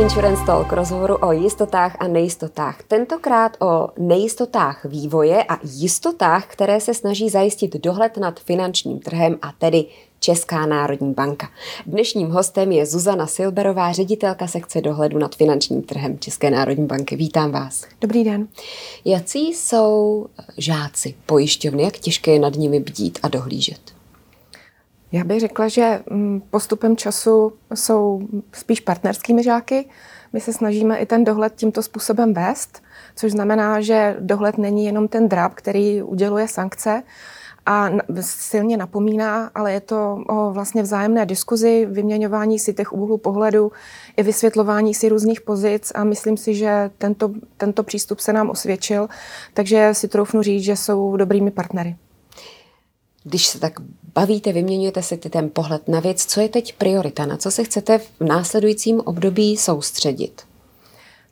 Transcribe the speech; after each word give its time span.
Insurance 0.00 0.44
Talk, 0.46 0.72
rozhovoru 0.72 1.16
o 1.16 1.32
jistotách 1.32 1.96
a 2.00 2.08
nejistotách. 2.08 2.82
Tentokrát 2.82 3.56
o 3.60 3.88
nejistotách 3.98 4.84
vývoje 4.84 5.44
a 5.44 5.58
jistotách, 5.64 6.46
které 6.46 6.80
se 6.80 6.94
snaží 6.94 7.30
zajistit 7.30 7.76
dohled 7.76 8.16
nad 8.16 8.40
finančním 8.40 8.98
trhem 8.98 9.38
a 9.42 9.52
tedy 9.58 9.84
Česká 10.20 10.66
národní 10.66 11.12
banka. 11.12 11.48
Dnešním 11.86 12.30
hostem 12.30 12.72
je 12.72 12.86
Zuzana 12.86 13.26
Silberová, 13.26 13.92
ředitelka 13.92 14.46
sekce 14.46 14.80
dohledu 14.80 15.18
nad 15.18 15.34
finančním 15.36 15.82
trhem 15.82 16.18
České 16.18 16.50
národní 16.50 16.86
banky. 16.86 17.16
Vítám 17.16 17.52
vás. 17.52 17.84
Dobrý 18.00 18.24
den. 18.24 18.48
Jací 19.04 19.48
jsou 19.54 20.26
žáci 20.58 21.14
pojišťovny, 21.26 21.82
jak 21.82 21.98
těžké 21.98 22.30
je 22.30 22.38
nad 22.38 22.54
nimi 22.54 22.80
bdít 22.80 23.18
a 23.22 23.28
dohlížet? 23.28 23.95
Já 25.12 25.24
bych 25.24 25.40
řekla, 25.40 25.68
že 25.68 26.02
mm, 26.10 26.42
postupem 26.50 26.96
času 26.96 27.52
jsou 27.74 28.28
spíš 28.52 28.80
partnerskými 28.80 29.42
žáky. 29.42 29.88
My 30.32 30.40
se 30.40 30.52
snažíme 30.52 30.98
i 30.98 31.06
ten 31.06 31.24
dohled 31.24 31.52
tímto 31.56 31.82
způsobem 31.82 32.34
vést, 32.34 32.82
což 33.16 33.32
znamená, 33.32 33.80
že 33.80 34.16
dohled 34.20 34.58
není 34.58 34.84
jenom 34.84 35.08
ten 35.08 35.28
drab, 35.28 35.54
který 35.54 36.02
uděluje 36.02 36.48
sankce, 36.48 37.02
a 37.66 37.90
silně 38.20 38.76
napomíná, 38.76 39.50
ale 39.54 39.72
je 39.72 39.80
to 39.80 40.24
o 40.28 40.50
vlastně 40.52 40.82
vzájemné 40.82 41.26
diskuzi, 41.26 41.86
vyměňování 41.90 42.58
si 42.58 42.74
těch 42.74 42.92
úhlů 42.92 43.18
pohledu, 43.18 43.72
i 44.16 44.22
vysvětlování 44.22 44.94
si 44.94 45.08
různých 45.08 45.40
pozic 45.40 45.92
a 45.94 46.04
myslím 46.04 46.36
si, 46.36 46.54
že 46.54 46.90
tento, 46.98 47.32
tento 47.56 47.82
přístup 47.82 48.20
se 48.20 48.32
nám 48.32 48.50
osvědčil, 48.50 49.08
takže 49.54 49.90
si 49.92 50.08
troufnu 50.08 50.42
říct, 50.42 50.62
že 50.62 50.76
jsou 50.76 51.16
dobrými 51.16 51.50
partnery. 51.50 51.96
Když 53.28 53.46
se 53.46 53.60
tak 53.60 53.80
bavíte, 54.14 54.52
vyměňujete 54.52 55.02
si 55.02 55.16
ten 55.16 55.50
pohled 55.50 55.88
na 55.88 56.00
věc, 56.00 56.26
co 56.26 56.40
je 56.40 56.48
teď 56.48 56.72
priorita, 56.72 57.26
na 57.26 57.36
co 57.36 57.50
se 57.50 57.64
chcete 57.64 57.98
v 57.98 58.10
následujícím 58.20 59.00
období 59.00 59.56
soustředit? 59.56 60.42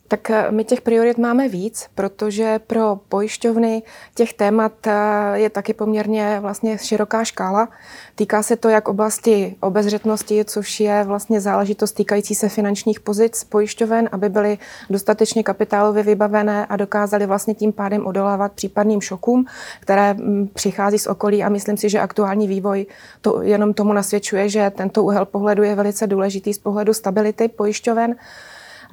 Tak 0.07 0.29
eh, 0.29 0.51
my 0.51 0.63
těch 0.63 0.81
priorit 0.81 1.17
máme 1.17 1.49
víc, 1.49 1.85
protože 1.95 2.59
pro 2.59 2.99
pojišťovny 3.09 3.83
těch 4.15 4.33
témat 4.33 4.87
eh, 4.87 4.93
je 5.33 5.49
taky 5.49 5.73
poměrně 5.73 6.39
vlastně 6.39 6.77
široká 6.77 7.23
škála. 7.23 7.69
Týká 8.15 8.43
se 8.43 8.55
to 8.55 8.69
jak 8.69 8.87
oblasti 8.87 9.55
obezřetnosti, 9.59 10.45
což 10.45 10.79
je 10.79 11.03
vlastně 11.03 11.41
záležitost 11.41 11.91
týkající 11.91 12.35
se 12.35 12.49
finančních 12.49 12.99
pozic 12.99 13.43
pojišťoven, 13.43 14.09
aby 14.11 14.29
byly 14.29 14.57
dostatečně 14.89 15.43
kapitálově 15.43 16.03
vybavené 16.03 16.65
a 16.65 16.75
dokázali 16.75 17.25
vlastně 17.25 17.53
tím 17.53 17.73
pádem 17.73 18.05
odolávat 18.05 18.51
případným 18.51 19.01
šokům, 19.01 19.45
které 19.79 20.13
mm, 20.13 20.47
přichází 20.53 20.99
z 20.99 21.07
okolí 21.07 21.43
a 21.43 21.49
myslím 21.49 21.77
si, 21.77 21.89
že 21.89 21.99
aktuální 21.99 22.47
vývoj 22.47 22.85
to 23.21 23.41
jenom 23.41 23.73
tomu 23.73 23.93
nasvědčuje, 23.93 24.49
že 24.49 24.71
tento 24.75 25.03
úhel 25.03 25.25
pohledu 25.25 25.63
je 25.63 25.75
velice 25.75 26.07
důležitý 26.07 26.53
z 26.53 26.59
pohledu 26.59 26.93
stability 26.93 27.47
pojišťoven. 27.47 28.15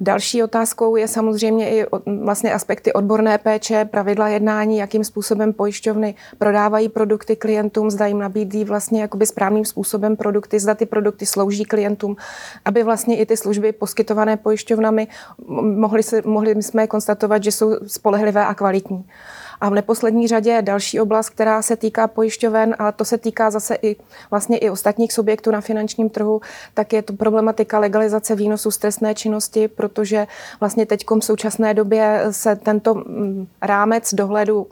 Další 0.01 0.43
otázkou 0.43 0.95
je 0.95 1.07
samozřejmě 1.07 1.69
i 1.69 1.85
vlastně 2.23 2.53
aspekty 2.53 2.93
odborné 2.93 3.37
péče, 3.37 3.85
pravidla 3.85 4.27
jednání, 4.27 4.77
jakým 4.77 5.03
způsobem 5.03 5.53
pojišťovny 5.53 6.15
prodávají 6.37 6.89
produkty 6.89 7.35
klientům, 7.35 7.91
zda 7.91 8.05
jim 8.05 8.19
nabídí 8.19 8.63
vlastně 8.63 9.01
jakoby 9.01 9.25
správným 9.25 9.65
způsobem 9.65 10.15
produkty, 10.15 10.59
zda 10.59 10.75
ty 10.75 10.85
produkty 10.85 11.25
slouží 11.25 11.65
klientům, 11.65 12.15
aby 12.65 12.83
vlastně 12.83 13.17
i 13.17 13.25
ty 13.25 13.37
služby 13.37 13.71
poskytované 13.71 14.37
pojišťovnami 14.37 15.07
mohli, 15.77 16.03
se, 16.03 16.21
mohli 16.25 16.63
jsme 16.63 16.87
konstatovat, 16.87 17.43
že 17.43 17.51
jsou 17.51 17.75
spolehlivé 17.87 18.45
a 18.45 18.53
kvalitní. 18.53 19.05
A 19.61 19.69
v 19.69 19.73
neposlední 19.73 20.27
řadě 20.27 20.61
další 20.61 20.99
oblast, 20.99 21.29
která 21.29 21.61
se 21.61 21.75
týká 21.75 22.07
pojišťoven, 22.07 22.75
a 22.79 22.91
to 22.91 23.05
se 23.05 23.17
týká 23.17 23.51
zase 23.51 23.77
i 23.81 23.95
vlastně 24.31 24.57
i 24.57 24.69
ostatních 24.69 25.13
subjektů 25.13 25.51
na 25.51 25.61
finančním 25.61 26.09
trhu, 26.09 26.41
tak 26.73 26.93
je 26.93 27.01
to 27.01 27.13
problematika 27.13 27.79
legalizace 27.79 28.35
výnosu 28.35 28.71
z 28.71 28.77
trestné 28.77 29.15
činnosti, 29.15 29.67
protože 29.67 30.27
vlastně 30.59 30.85
teď 30.85 31.05
v 31.19 31.25
současné 31.25 31.73
době 31.73 32.25
se 32.31 32.55
tento 32.55 32.95
mm, 32.95 33.47
rámec 33.61 34.13
dohledu 34.13 34.67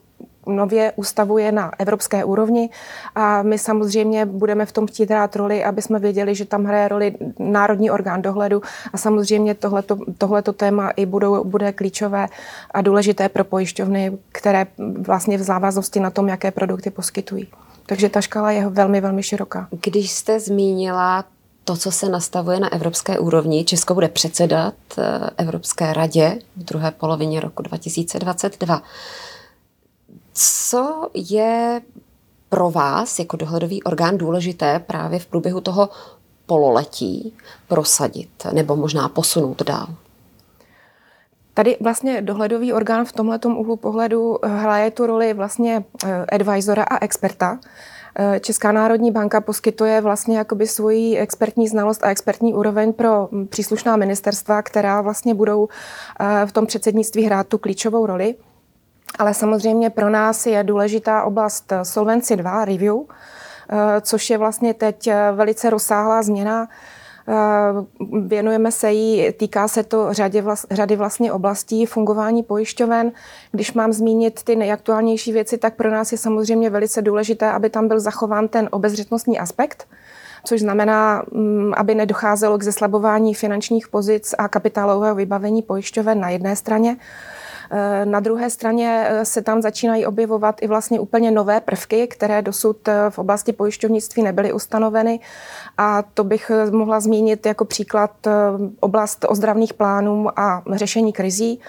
nově 0.45 0.93
ustavuje 0.95 1.51
na 1.51 1.71
evropské 1.79 2.23
úrovni 2.23 2.69
a 3.15 3.43
my 3.43 3.57
samozřejmě 3.57 4.25
budeme 4.25 4.65
v 4.65 4.71
tom 4.71 4.87
chtít 4.87 5.09
hrát 5.09 5.35
roli, 5.35 5.63
aby 5.63 5.81
jsme 5.81 5.99
věděli, 5.99 6.35
že 6.35 6.45
tam 6.45 6.63
hraje 6.63 6.87
roli 6.87 7.15
národní 7.39 7.91
orgán 7.91 8.21
dohledu 8.21 8.61
a 8.93 8.97
samozřejmě 8.97 9.55
tohleto, 9.55 9.97
tohleto 10.17 10.53
téma 10.53 10.89
i 10.89 11.05
budou, 11.05 11.43
bude 11.43 11.71
klíčové 11.71 12.27
a 12.71 12.81
důležité 12.81 13.29
pro 13.29 13.43
pojišťovny, 13.43 14.17
které 14.31 14.67
vlastně 14.97 15.37
v 15.37 15.41
závaznosti 15.41 15.99
na 15.99 16.09
tom, 16.09 16.27
jaké 16.27 16.51
produkty 16.51 16.89
poskytují. 16.89 17.47
Takže 17.85 18.09
ta 18.09 18.21
škala 18.21 18.51
je 18.51 18.69
velmi, 18.69 19.01
velmi 19.01 19.23
široká. 19.23 19.67
Když 19.71 20.11
jste 20.11 20.39
zmínila 20.39 21.25
to, 21.63 21.77
co 21.77 21.91
se 21.91 22.09
nastavuje 22.09 22.59
na 22.59 22.73
evropské 22.73 23.19
úrovni, 23.19 23.65
Česko 23.65 23.93
bude 23.93 24.07
předsedat 24.07 24.73
eh, 24.97 25.29
Evropské 25.37 25.93
radě 25.93 26.39
v 26.55 26.63
druhé 26.63 26.91
polovině 26.91 27.39
roku 27.39 27.63
2022. 27.63 28.81
Co 30.33 31.09
je 31.13 31.81
pro 32.49 32.71
vás 32.71 33.19
jako 33.19 33.37
dohledový 33.37 33.83
orgán 33.83 34.17
důležité 34.17 34.79
právě 34.79 35.19
v 35.19 35.25
průběhu 35.25 35.61
toho 35.61 35.89
pololetí 36.45 37.33
prosadit 37.67 38.29
nebo 38.51 38.75
možná 38.75 39.09
posunout 39.09 39.63
dál? 39.63 39.87
Tady 41.53 41.77
vlastně 41.79 42.21
dohledový 42.21 42.73
orgán 42.73 43.05
v 43.05 43.11
tomhle 43.11 43.39
úhlu 43.45 43.75
pohledu 43.75 44.37
hraje 44.43 44.91
tu 44.91 45.05
roli 45.05 45.33
vlastně 45.33 45.83
eh, 46.05 46.25
advisora 46.25 46.83
a 46.83 47.03
experta. 47.03 47.59
Eh, 48.15 48.39
Česká 48.39 48.71
národní 48.71 49.11
banka 49.11 49.41
poskytuje 49.41 50.01
vlastně 50.01 50.37
jakoby 50.37 50.67
svoji 50.67 51.17
expertní 51.17 51.67
znalost 51.67 52.03
a 52.03 52.09
expertní 52.09 52.53
úroveň 52.53 52.93
pro 52.93 53.29
hm, 53.31 53.47
příslušná 53.47 53.95
ministerstva, 53.95 54.61
která 54.61 55.01
vlastně 55.01 55.33
budou 55.33 55.67
eh, 56.19 56.45
v 56.45 56.51
tom 56.51 56.65
předsednictví 56.65 57.23
hrát 57.23 57.47
tu 57.47 57.57
klíčovou 57.57 58.05
roli. 58.05 58.35
Ale 59.19 59.33
samozřejmě 59.33 59.89
pro 59.89 60.09
nás 60.09 60.45
je 60.45 60.63
důležitá 60.63 61.23
oblast 61.23 61.73
Solvency 61.83 62.35
2 62.35 62.65
review, 62.65 62.95
eh, 62.95 64.01
což 64.01 64.29
je 64.29 64.37
vlastně 64.37 64.73
teď 64.73 65.07
eh, 65.07 65.31
velice 65.31 65.69
rozsáhlá 65.69 66.23
změna. 66.23 66.67
Eh, 67.27 67.33
věnujeme 68.21 68.71
se 68.71 68.91
jí, 68.91 69.31
týká 69.31 69.67
se 69.67 69.83
to 69.83 70.13
řady, 70.13 70.41
vlast, 70.41 70.65
řady 70.71 70.95
vlastně 70.95 71.33
oblastí 71.33 71.85
fungování 71.85 72.43
pojišťoven. 72.43 73.11
Když 73.51 73.73
mám 73.73 73.93
zmínit 73.93 74.43
ty 74.43 74.55
nejaktuálnější 74.55 75.31
věci, 75.31 75.57
tak 75.57 75.75
pro 75.75 75.91
nás 75.91 76.11
je 76.11 76.17
samozřejmě 76.17 76.69
velice 76.69 77.01
důležité, 77.01 77.51
aby 77.51 77.69
tam 77.69 77.87
byl 77.87 77.99
zachován 77.99 78.47
ten 78.47 78.69
obezřetnostní 78.71 79.39
aspekt, 79.39 79.87
což 80.43 80.61
znamená, 80.61 81.23
mm, 81.31 81.73
aby 81.77 81.95
nedocházelo 81.95 82.57
k 82.57 82.63
zeslabování 82.63 83.33
finančních 83.33 83.87
pozic 83.87 84.35
a 84.37 84.47
kapitálového 84.47 85.15
vybavení 85.15 85.61
pojišťoven 85.61 86.19
na 86.19 86.29
jedné 86.29 86.55
straně. 86.55 86.97
Eh, 87.73 88.05
na 88.05 88.19
druhé 88.19 88.49
straně 88.49 89.05
eh, 89.07 89.25
se 89.25 89.41
tam 89.41 89.61
začínají 89.61 90.05
objevovat 90.05 90.61
i 90.61 90.67
vlastně 90.67 90.99
úplně 90.99 91.31
nové 91.31 91.59
prvky, 91.61 92.07
které 92.07 92.41
dosud 92.41 92.87
eh, 92.87 93.09
v 93.09 93.19
oblasti 93.19 93.53
pojišťovnictví 93.53 94.23
nebyly 94.23 94.53
ustanoveny. 94.53 95.19
A 95.77 96.01
to 96.01 96.23
bych 96.23 96.51
mohla 96.71 96.99
zmínit 96.99 97.45
jako 97.45 97.65
příklad 97.65 98.11
oblast 98.79 99.25
ozdravných 99.29 99.73
plánů 99.73 100.39
a 100.39 100.63
řešení 100.71 101.13
krizí. 101.13 101.59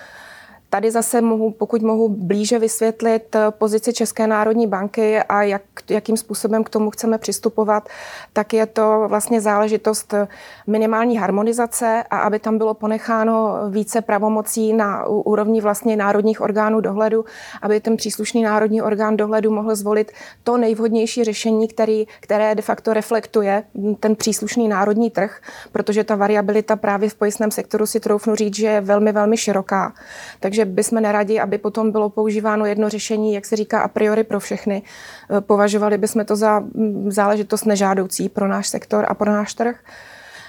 Tady 0.75 0.91
zase 0.91 1.21
mohu, 1.21 1.51
pokud 1.51 1.83
mohu 1.83 2.09
blíže 2.09 2.59
vysvětlit 2.59 3.35
eh, 3.35 3.51
pozici 3.51 3.93
České 3.93 4.27
národní 4.27 4.67
banky 4.67 5.19
a 5.19 5.43
jak, 5.43 5.63
jakým 5.91 6.17
způsobem 6.17 6.65
k 6.65 6.69
tomu 6.69 6.91
chceme 6.91 7.19
přistupovat, 7.19 7.89
tak 8.33 8.53
je 8.53 8.67
to 8.67 9.05
vlastně 9.09 9.41
záležitost 9.41 10.15
eh, 10.15 10.29
minimální 10.67 11.17
harmonizace 11.17 12.05
a 12.11 12.19
aby 12.19 12.39
tam 12.39 12.59
bylo 12.59 12.75
ponecháno 12.75 13.59
více 13.71 14.01
pravomocí 14.01 14.73
na 14.73 15.07
úrovni 15.07 15.61
vlastně 15.61 15.97
národních 15.97 16.41
orgánů 16.41 16.81
dohledu, 16.81 17.25
aby 17.63 17.81
ten 17.81 17.97
příslušný 17.97 18.43
národní 18.43 18.83
orgán 18.83 19.17
dohledu 19.17 19.51
mohl 19.51 19.75
zvolit 19.75 20.13
to 20.45 20.57
nejvhodnější 20.57 21.25
řešení, 21.25 21.69
který, 21.69 22.07
které 22.21 22.55
de 22.55 22.63
facto 22.63 22.93
reflektuje 22.93 23.65
ten 24.01 24.17
příslušný 24.17 24.69
národní 24.69 25.11
trh, 25.11 25.41
protože 25.73 26.05
ta 26.05 26.17
variabilita 26.17 26.77
právě 26.77 27.09
v 27.09 27.15
pojistném 27.15 27.51
sektoru 27.51 27.87
si 27.87 28.01
troufnu 28.01 28.35
říct, 28.35 28.57
že 28.57 28.67
je 28.67 28.81
velmi, 28.81 29.13
velmi 29.13 29.37
široká. 29.37 29.93
Takže 30.41 30.62
že 30.63 30.67
bychom 30.67 31.03
neradi, 31.03 31.41
aby 31.41 31.59
potom 31.59 31.91
bylo 31.91 32.11
používáno 32.11 32.67
jedno 32.67 32.89
řešení, 32.89 33.35
jak 33.35 33.47
se 33.47 33.57
říká, 33.57 33.81
a 33.81 33.89
priori 33.89 34.25
pro 34.25 34.41
všechny. 34.41 34.83
Eh, 34.83 35.41
považovali 35.41 35.99
bychom 35.99 36.25
to 36.25 36.37
za 36.37 36.61
mm, 36.61 37.11
záležitost 37.11 37.65
nežádoucí 37.65 38.29
pro 38.29 38.49
náš 38.49 38.69
sektor 38.69 39.07
a 39.09 39.15
pro 39.15 39.33
náš 39.33 39.55
trh. 39.55 39.77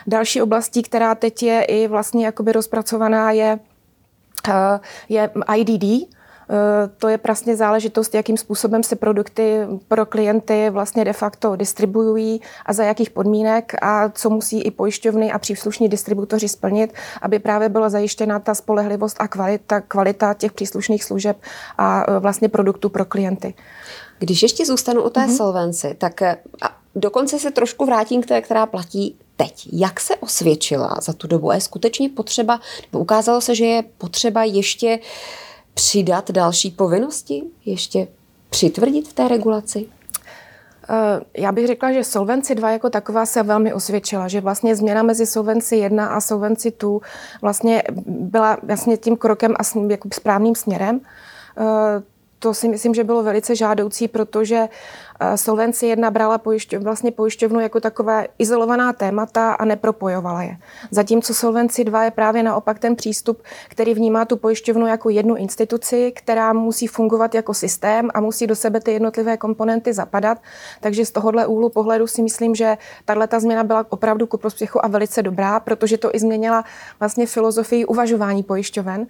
Další 0.08 0.42
oblastí, 0.42 0.84
která 0.84 1.16
teď 1.16 1.44
je 1.44 1.64
i 1.64 1.88
vlastně 1.88 2.26
jakoby 2.26 2.52
rozpracovaná, 2.52 3.32
je, 3.32 3.60
eh, 4.50 4.80
je 5.10 5.30
IDD, 5.56 6.14
to 6.98 7.08
je 7.08 7.20
vlastně 7.26 7.56
záležitost, 7.56 8.16
jakým 8.16 8.38
způsobem 8.38 8.84
se 8.84 8.96
produkty 8.96 9.60
pro 9.88 10.06
klienty 10.06 10.70
vlastně 10.70 11.06
de 11.06 11.14
facto 11.14 11.56
distribuují 11.56 12.42
a 12.66 12.74
za 12.74 12.84
jakých 12.84 13.10
podmínek 13.10 13.74
a 13.82 14.10
co 14.10 14.30
musí 14.30 14.62
i 14.62 14.72
pojišťovny 14.72 15.32
a 15.32 15.40
příslušní 15.40 15.90
distributoři 15.90 16.50
splnit, 16.50 16.94
aby 17.22 17.40
právě 17.40 17.70
byla 17.70 17.90
zajištěna 17.90 18.40
ta 18.40 18.56
spolehlivost 18.56 19.18
a 19.20 19.28
kvalita, 19.28 19.82
kvalita 19.82 20.34
těch 20.34 20.52
příslušných 20.52 21.04
služeb 21.04 21.38
a 21.78 22.06
eh, 22.08 22.20
vlastně 22.20 22.50
produktů 22.50 22.90
pro 22.90 23.06
klienty. 23.06 23.54
Když 24.20 24.42
ještě 24.42 24.66
zůstanu 24.66 25.04
u 25.04 25.10
té 25.10 25.20
mm-hmm. 25.20 25.38
solvenci, 25.38 25.96
tak 25.98 26.22
eh, 26.22 26.38
dokonce 26.96 27.40
se 27.40 27.52
trošku 27.52 27.86
vrátím 27.86 28.22
k 28.22 28.26
té, 28.26 28.42
která 28.42 28.66
platí 28.66 29.16
teď. 29.36 29.70
Jak 29.72 30.00
se 30.00 30.16
osvědčila 30.16 30.96
za 31.02 31.14
tu 31.14 31.28
dobu? 31.28 31.52
A 31.52 31.56
je 31.56 31.62
skutečně 31.62 32.10
potřeba, 32.10 32.60
nebo 32.92 33.04
ukázalo 33.04 33.42
se, 33.42 33.56
že 33.56 33.66
je 33.66 33.84
potřeba 33.98 34.44
ještě 34.44 35.00
přidat 35.74 36.32
další 36.32 36.72
povinnosti? 36.72 37.44
Ještě 37.66 38.08
přitvrdit 38.50 39.14
té 39.14 39.28
regulaci? 39.28 39.86
Eh, 40.90 41.42
já 41.42 41.52
bych 41.52 41.68
řekla, 41.68 41.92
že 41.92 42.04
Solvency 42.04 42.56
2 42.56 42.72
jako 42.72 42.90
taková 42.90 43.26
se 43.26 43.44
velmi 43.44 43.74
osvědčila, 43.74 44.28
že 44.28 44.42
vlastně 44.42 44.76
změna 44.76 45.04
mezi 45.04 45.26
Solvency 45.26 45.76
1 45.76 46.08
a 46.08 46.22
Solvency 46.22 46.74
2 46.80 47.00
vlastně 47.42 47.84
byla 48.06 48.58
vlastně 48.64 48.98
tím 48.98 49.18
krokem 49.18 49.54
a 49.60 49.90
jako 49.90 50.10
správným 50.14 50.56
směrem. 50.56 51.02
To 52.44 52.54
si 52.54 52.68
myslím, 52.68 52.94
že 52.94 53.04
bylo 53.04 53.24
velice 53.24 53.56
žádoucí, 53.56 54.08
protože 54.08 54.68
eh, 55.20 55.38
Solvency 55.38 55.88
1 55.88 56.12
brala 56.12 56.38
pojišťov, 56.38 56.84
vlastně 56.84 57.12
pojišťovnu 57.12 57.60
jako 57.60 57.80
takové 57.80 58.28
izolovaná 58.40 58.94
témata 58.94 59.54
a 59.54 59.66
nepropojovala 59.66 60.44
je. 60.44 60.58
Zatímco 60.92 61.34
Solvency 61.34 61.84
2 61.84 62.04
je 62.04 62.12
právě 62.12 62.44
naopak 62.44 62.80
ten 62.80 62.96
přístup, 62.96 63.44
který 63.70 63.94
vnímá 63.94 64.26
tu 64.26 64.38
pojišťovnu 64.38 64.88
jako 64.88 65.10
jednu 65.10 65.36
instituci, 65.36 66.12
která 66.16 66.54
musí 66.54 66.88
fungovat 66.88 67.36
jako 67.36 67.54
systém 67.54 68.10
a 68.14 68.20
musí 68.20 68.48
do 68.48 68.56
sebe 68.56 68.80
ty 68.80 68.92
jednotlivé 68.92 69.38
komponenty 69.38 69.94
zapadat. 69.94 70.38
Takže 70.80 71.06
z 71.06 71.12
tohohle 71.12 71.48
úhlu 71.48 71.70
pohledu 71.70 72.08
si 72.08 72.22
myslím, 72.22 72.56
že 72.56 72.78
tahle 73.06 73.28
ta 73.28 73.40
změna 73.40 73.64
byla 73.64 73.86
opravdu 73.90 74.28
ku 74.28 74.38
prospěchu 74.38 74.86
a 74.86 74.88
velice 74.88 75.22
dobrá, 75.22 75.60
protože 75.60 75.98
to 75.98 76.16
i 76.16 76.20
změnila 76.20 76.64
vlastně 77.00 77.26
filozofii 77.26 77.86
uvažování 77.86 78.44
pojišťoven 78.44 79.08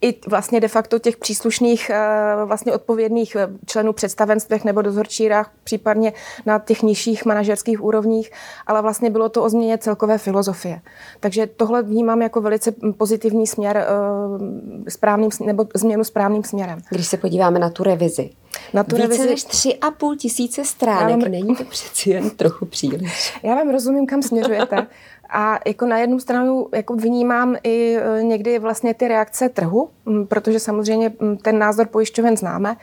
i 0.00 0.14
vlastně 0.26 0.60
de 0.60 0.68
facto 0.68 0.98
těch 0.98 1.16
příslušných 1.16 1.90
eh, 1.90 2.44
vlastně 2.44 2.72
odpovědných 2.72 3.36
eh, 3.36 3.48
členů 3.66 3.92
představenstvech 3.92 4.64
nebo 4.64 4.82
dozorčírách, 4.82 5.50
případně 5.64 6.12
na 6.46 6.58
těch 6.58 6.82
nižších 6.82 7.24
manažerských 7.24 7.84
úrovních, 7.84 8.30
ale 8.66 8.82
vlastně 8.82 9.10
bylo 9.10 9.28
to 9.28 9.42
o 9.42 9.48
změně 9.48 9.78
celkové 9.78 10.18
filozofie. 10.18 10.80
Takže 11.20 11.46
tohle 11.46 11.82
vnímám 11.82 12.22
jako 12.22 12.40
velice 12.40 12.72
pozitivní 12.98 13.46
směr 13.46 13.76
eh, 13.76 14.90
správným, 14.90 15.30
nebo 15.44 15.66
změnu 15.74 16.04
správným 16.04 16.44
směrem. 16.44 16.78
Když 16.90 17.06
se 17.06 17.16
podíváme 17.16 17.58
na 17.58 17.70
tu 17.70 17.82
revizi, 17.82 18.30
na 18.72 18.84
tu 18.84 18.96
Více 18.96 19.08
revizi... 19.08 19.26
než 19.26 19.44
tři 19.44 19.74
a 19.74 19.90
půl 19.90 20.16
tisíce 20.16 20.64
stránek, 20.64 21.22
vám... 21.22 21.30
není 21.30 21.56
to 21.56 21.64
přeci 21.64 22.10
jen 22.10 22.30
trochu 22.30 22.66
příliš. 22.66 23.38
Já 23.42 23.54
vám 23.54 23.70
rozumím, 23.70 24.06
kam 24.06 24.22
směřujete. 24.22 24.86
A 25.30 25.58
jako 25.66 25.86
na 25.86 25.98
jednu 25.98 26.20
stranu 26.20 26.68
jako 26.74 26.94
vnímám 26.94 27.56
i 27.62 27.96
e, 27.96 28.22
někdy 28.22 28.58
vlastně 28.58 28.94
ty 28.94 29.08
reakce 29.08 29.48
trhu, 29.48 29.90
protože 30.28 30.60
samozřejmě 30.60 31.12
ten 31.42 31.58
názor 31.58 31.86
pojišťoven 31.86 32.36
známe, 32.36 32.76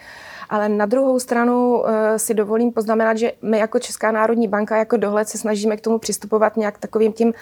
ale 0.49 0.69
na 0.69 0.85
druhou 0.85 1.19
stranu 1.19 1.83
e, 1.87 2.19
si 2.19 2.33
dovolím 2.33 2.71
poznamenat, 2.71 3.17
že 3.17 3.31
my 3.41 3.59
jako 3.59 3.79
Česká 3.79 4.11
národní 4.11 4.47
banka, 4.47 4.77
jako 4.77 4.97
dohled 4.97 5.29
se 5.29 5.37
snažíme 5.37 5.77
k 5.77 5.81
tomu 5.81 5.99
přistupovat 5.99 6.57
nějak 6.57 6.77
takovým 6.77 7.13
tím 7.13 7.33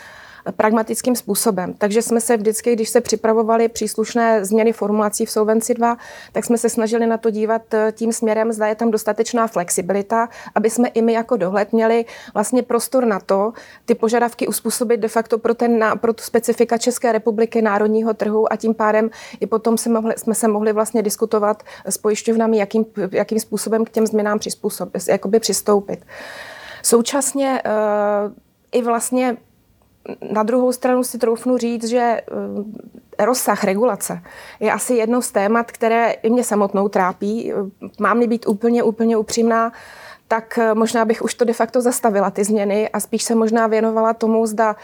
pragmatickým 0.51 1.15
způsobem. 1.15 1.73
Takže 1.77 2.01
jsme 2.01 2.21
se 2.21 2.37
vždycky, 2.37 2.73
když 2.73 2.89
se 2.89 3.01
připravovali 3.01 3.67
příslušné 3.67 4.45
změny 4.45 4.73
formulací 4.73 5.25
v 5.25 5.31
Solvency 5.31 5.73
2, 5.73 5.97
tak 6.31 6.45
jsme 6.45 6.57
se 6.57 6.69
snažili 6.69 7.07
na 7.07 7.17
to 7.17 7.29
dívat 7.29 7.73
eh, 7.73 7.91
tím 7.95 8.13
směrem, 8.13 8.51
zda 8.51 8.67
je 8.67 8.75
tam 8.75 8.91
dostatečná 8.91 9.47
flexibilita, 9.47 10.29
aby 10.55 10.69
jsme 10.69 10.87
i 10.87 11.01
my 11.01 11.13
jako 11.13 11.37
dohled 11.37 11.73
měli 11.73 12.05
vlastně 12.33 12.63
prostor 12.63 13.05
na 13.05 13.19
to, 13.19 13.53
ty 13.85 13.95
požadavky 13.95 14.47
uspůsobit 14.47 14.99
de 14.99 15.07
facto 15.07 15.37
pro, 15.37 15.53
ten, 15.53 15.85
pro 16.01 16.13
tu 16.13 16.23
specifika 16.23 16.77
České 16.77 17.11
republiky, 17.11 17.61
národního 17.61 18.13
trhu 18.13 18.53
a 18.53 18.55
tím 18.55 18.73
pádem 18.73 19.09
i 19.39 19.47
potom 19.47 19.77
se 19.77 19.89
mohli, 19.89 20.13
jsme 20.17 20.35
se 20.35 20.47
mohli 20.47 20.73
vlastně 20.73 21.01
diskutovat 21.01 21.63
s 21.85 21.97
pojišťovnami, 21.97 22.57
jakým, 22.57 22.85
jakým 23.11 23.39
způsobem 23.39 23.85
k 23.85 23.89
těm 23.89 24.07
změnám 24.07 24.39
přizpůsobit, 24.39 25.07
jakoby 25.07 25.39
přistoupit. 25.39 26.05
Současně 26.83 27.61
uh, 27.65 28.33
i 28.71 28.81
vlastně 28.81 29.37
na 30.31 30.43
druhou 30.43 30.71
stranu 30.71 31.03
si 31.03 31.17
troufnu 31.17 31.57
říct, 31.57 31.87
že 31.87 32.21
eh, 33.19 33.25
rozsah 33.25 33.63
regulace 33.63 34.21
je 34.59 34.71
asi 34.71 34.93
jedno 34.93 35.21
z 35.21 35.31
témat, 35.31 35.71
které 35.71 36.11
i 36.11 36.29
mě 36.29 36.43
samotnou 36.43 36.89
trápí. 36.89 37.53
Mám-li 37.99 38.27
být 38.27 38.47
úplně, 38.47 38.83
úplně 38.83 39.17
upřímná, 39.17 39.71
tak 40.27 40.57
eh, 40.57 40.73
možná 40.73 41.05
bych 41.05 41.21
už 41.21 41.33
to 41.33 41.45
de 41.45 41.53
facto 41.53 41.81
zastavila, 41.81 42.31
ty 42.31 42.43
změny, 42.43 42.89
a 42.89 42.99
spíš 42.99 43.23
se 43.23 43.35
možná 43.35 43.67
věnovala 43.67 44.13
tomu, 44.13 44.45
zda 44.45 44.75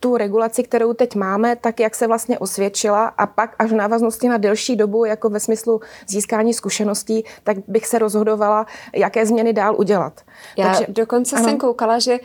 tu 0.00 0.16
regulaci, 0.16 0.62
kterou 0.62 0.92
teď 0.92 1.14
máme, 1.14 1.56
tak 1.56 1.80
jak 1.80 1.94
se 1.94 2.06
vlastně 2.06 2.38
osvědčila 2.38 3.06
a 3.06 3.26
pak 3.26 3.54
až 3.58 3.70
v 3.70 3.74
návaznosti 3.74 4.28
na 4.28 4.36
delší 4.36 4.76
dobu, 4.76 5.04
jako 5.04 5.28
ve 5.28 5.40
smyslu 5.40 5.80
získání 6.06 6.54
zkušeností, 6.54 7.24
tak 7.44 7.56
bych 7.68 7.86
se 7.86 7.98
rozhodovala, 7.98 8.66
jaké 8.94 9.26
změny 9.26 9.52
dál 9.52 9.76
udělat. 9.78 10.20
Já 10.58 10.64
Takže, 10.64 10.86
dokonce 10.88 11.36
ano. 11.36 11.44
jsem 11.44 11.58
koukala, 11.58 11.98
že 11.98 12.18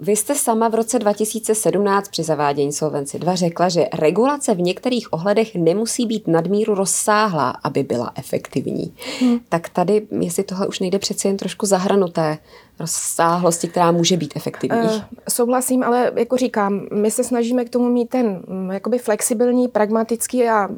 vy 0.00 0.16
jste 0.16 0.34
sama 0.34 0.68
v 0.68 0.74
roce 0.74 0.98
2017 0.98 2.08
při 2.08 2.22
zavádění 2.22 2.72
Solvency 2.72 3.18
2 3.18 3.34
řekla, 3.34 3.68
že 3.68 3.86
regulace 3.92 4.54
v 4.54 4.60
některých 4.60 5.12
ohledech 5.12 5.54
nemusí 5.54 6.06
být 6.06 6.28
nadmíru 6.28 6.74
rozsáhlá, 6.74 7.50
aby 7.50 7.82
byla 7.82 8.12
efektivní. 8.14 8.94
Hmm. 9.20 9.38
Tak 9.48 9.68
tady, 9.68 10.06
jestli 10.20 10.42
tohle 10.42 10.66
už 10.66 10.80
nejde 10.80 10.98
přeci 10.98 11.28
jen 11.28 11.36
trošku 11.36 11.66
zahranuté 11.66 12.38
rozsáhlosti, 12.80 13.68
která 13.68 13.92
může 13.92 14.16
být 14.16 14.32
efektivní. 14.36 14.78
Uh, 14.78 15.00
souhlasím, 15.28 15.82
ale 15.82 16.12
jako 16.16 16.36
říkám, 16.36 16.86
my 16.92 17.10
se 17.10 17.24
snažíme 17.24 17.64
k 17.64 17.70
tomu 17.70 17.88
mít 17.88 18.08
ten 18.08 18.42
mm, 18.46 18.70
jakoby 18.70 18.98
flexibilní, 18.98 19.68
pragmatický 19.68 20.48
a 20.48 20.68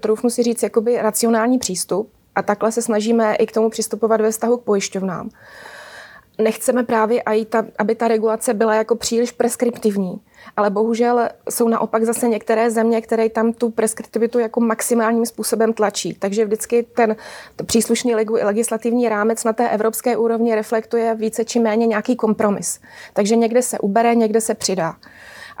troufnu 0.00 0.30
si 0.30 0.42
říct 0.42 0.62
jakoby 0.62 1.02
racionální 1.02 1.58
přístup 1.58 2.10
a 2.34 2.42
takhle 2.42 2.72
se 2.72 2.82
snažíme 2.82 3.34
i 3.34 3.46
k 3.46 3.52
tomu 3.52 3.70
přistupovat 3.70 4.20
ve 4.20 4.30
vztahu 4.30 4.56
k 4.56 4.64
pojišťovnám 4.64 5.30
nechceme 6.38 6.82
právě, 6.84 7.22
aby 7.78 7.94
ta 7.94 8.08
regulace 8.08 8.54
byla 8.54 8.74
jako 8.74 8.96
příliš 8.96 9.32
preskriptivní. 9.32 10.20
Ale 10.56 10.70
bohužel 10.70 11.28
jsou 11.50 11.68
naopak 11.68 12.04
zase 12.04 12.28
některé 12.28 12.70
země, 12.70 13.00
které 13.00 13.28
tam 13.28 13.52
tu 13.52 13.70
preskriptivitu 13.70 14.38
jako 14.38 14.60
maximálním 14.60 15.26
způsobem 15.26 15.72
tlačí. 15.72 16.14
Takže 16.14 16.44
vždycky 16.44 16.82
ten 16.82 17.16
příslušný 17.66 18.14
legislativní 18.42 19.08
rámec 19.08 19.44
na 19.44 19.52
té 19.52 19.68
evropské 19.68 20.16
úrovni 20.16 20.54
reflektuje 20.54 21.14
více 21.14 21.44
či 21.44 21.58
méně 21.58 21.86
nějaký 21.86 22.16
kompromis. 22.16 22.80
Takže 23.12 23.36
někde 23.36 23.62
se 23.62 23.78
ubere, 23.78 24.14
někde 24.14 24.40
se 24.40 24.54
přidá. 24.54 24.96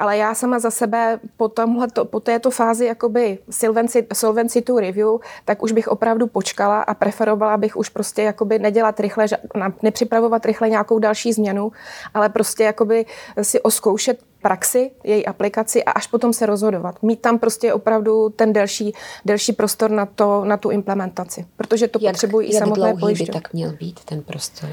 Ale 0.02 0.16
já 0.16 0.34
sama 0.34 0.58
za 0.58 0.70
sebe 0.70 1.20
po, 1.36 1.48
tomhle, 1.48 1.88
po 2.04 2.20
této 2.20 2.50
fázi 2.50 2.86
jakoby 2.86 3.38
solvency, 3.50 4.06
solvency 4.12 4.62
to 4.62 4.80
review, 4.80 5.08
tak 5.44 5.62
už 5.62 5.72
bych 5.72 5.88
opravdu 5.88 6.26
počkala 6.26 6.82
a 6.82 6.94
preferovala 6.94 7.56
bych 7.56 7.76
už 7.76 7.88
prostě 7.88 8.22
jakoby 8.22 8.58
nedělat 8.58 9.00
rychle, 9.00 9.26
nepřipravovat 9.82 10.46
rychle 10.46 10.68
nějakou 10.68 10.98
další 10.98 11.32
změnu, 11.32 11.72
ale 12.14 12.28
prostě 12.28 12.64
jakoby 12.64 13.06
si 13.42 13.60
oskoušet 13.60 14.18
praxi, 14.42 14.90
její 15.04 15.26
aplikaci 15.26 15.84
a 15.84 15.90
až 15.90 16.06
potom 16.06 16.32
se 16.32 16.46
rozhodovat. 16.46 17.02
Mít 17.02 17.20
tam 17.20 17.38
prostě 17.38 17.72
opravdu 17.72 18.28
ten 18.28 18.52
delší, 18.52 18.92
delší 19.24 19.52
prostor 19.52 19.90
na, 19.90 20.06
to, 20.06 20.44
na 20.44 20.56
tu 20.56 20.70
implementaci, 20.70 21.46
protože 21.56 21.88
to 21.88 21.98
jak, 22.02 22.12
potřebují 22.12 22.48
i 22.48 22.52
samotné 22.52 22.94
pojišťovny. 23.00 23.32
by 23.32 23.42
tak 23.42 23.52
měl 23.52 23.72
být 23.72 24.04
ten 24.04 24.22
prostor? 24.22 24.70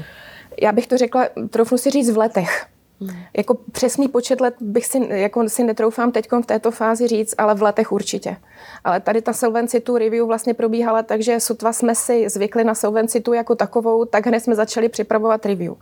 Já 0.62 0.72
bych 0.72 0.86
to 0.86 0.98
řekla, 0.98 1.26
trochu 1.50 1.78
si 1.78 1.90
říct 1.90 2.10
v 2.10 2.18
letech. 2.18 2.66
Hmm. 3.00 3.16
Jako 3.36 3.54
přesný 3.72 4.08
počet 4.08 4.40
let 4.40 4.54
bych 4.60 4.86
si, 4.86 5.08
jako 5.08 5.48
si 5.48 5.64
netroufám 5.64 6.12
teď 6.12 6.28
v 6.42 6.46
této 6.46 6.70
fázi 6.70 7.06
říct, 7.06 7.34
ale 7.38 7.54
v 7.54 7.62
letech 7.62 7.92
určitě. 7.92 8.36
Ale 8.84 9.00
tady 9.00 9.22
ta 9.22 9.32
Solvency 9.32 9.80
tu 9.80 9.98
review 9.98 10.26
vlastně 10.26 10.54
probíhala 10.54 11.02
tak, 11.02 11.22
že 11.22 11.40
sotva 11.40 11.72
jsme 11.72 11.94
si 11.94 12.28
zvykli 12.28 12.64
na 12.64 12.74
Solvency 12.74 13.20
tu 13.20 13.32
jako 13.32 13.54
takovou, 13.54 14.04
tak 14.04 14.26
hned 14.26 14.40
jsme 14.40 14.54
začali 14.54 14.88
připravovat 14.88 15.46
review. 15.46 15.74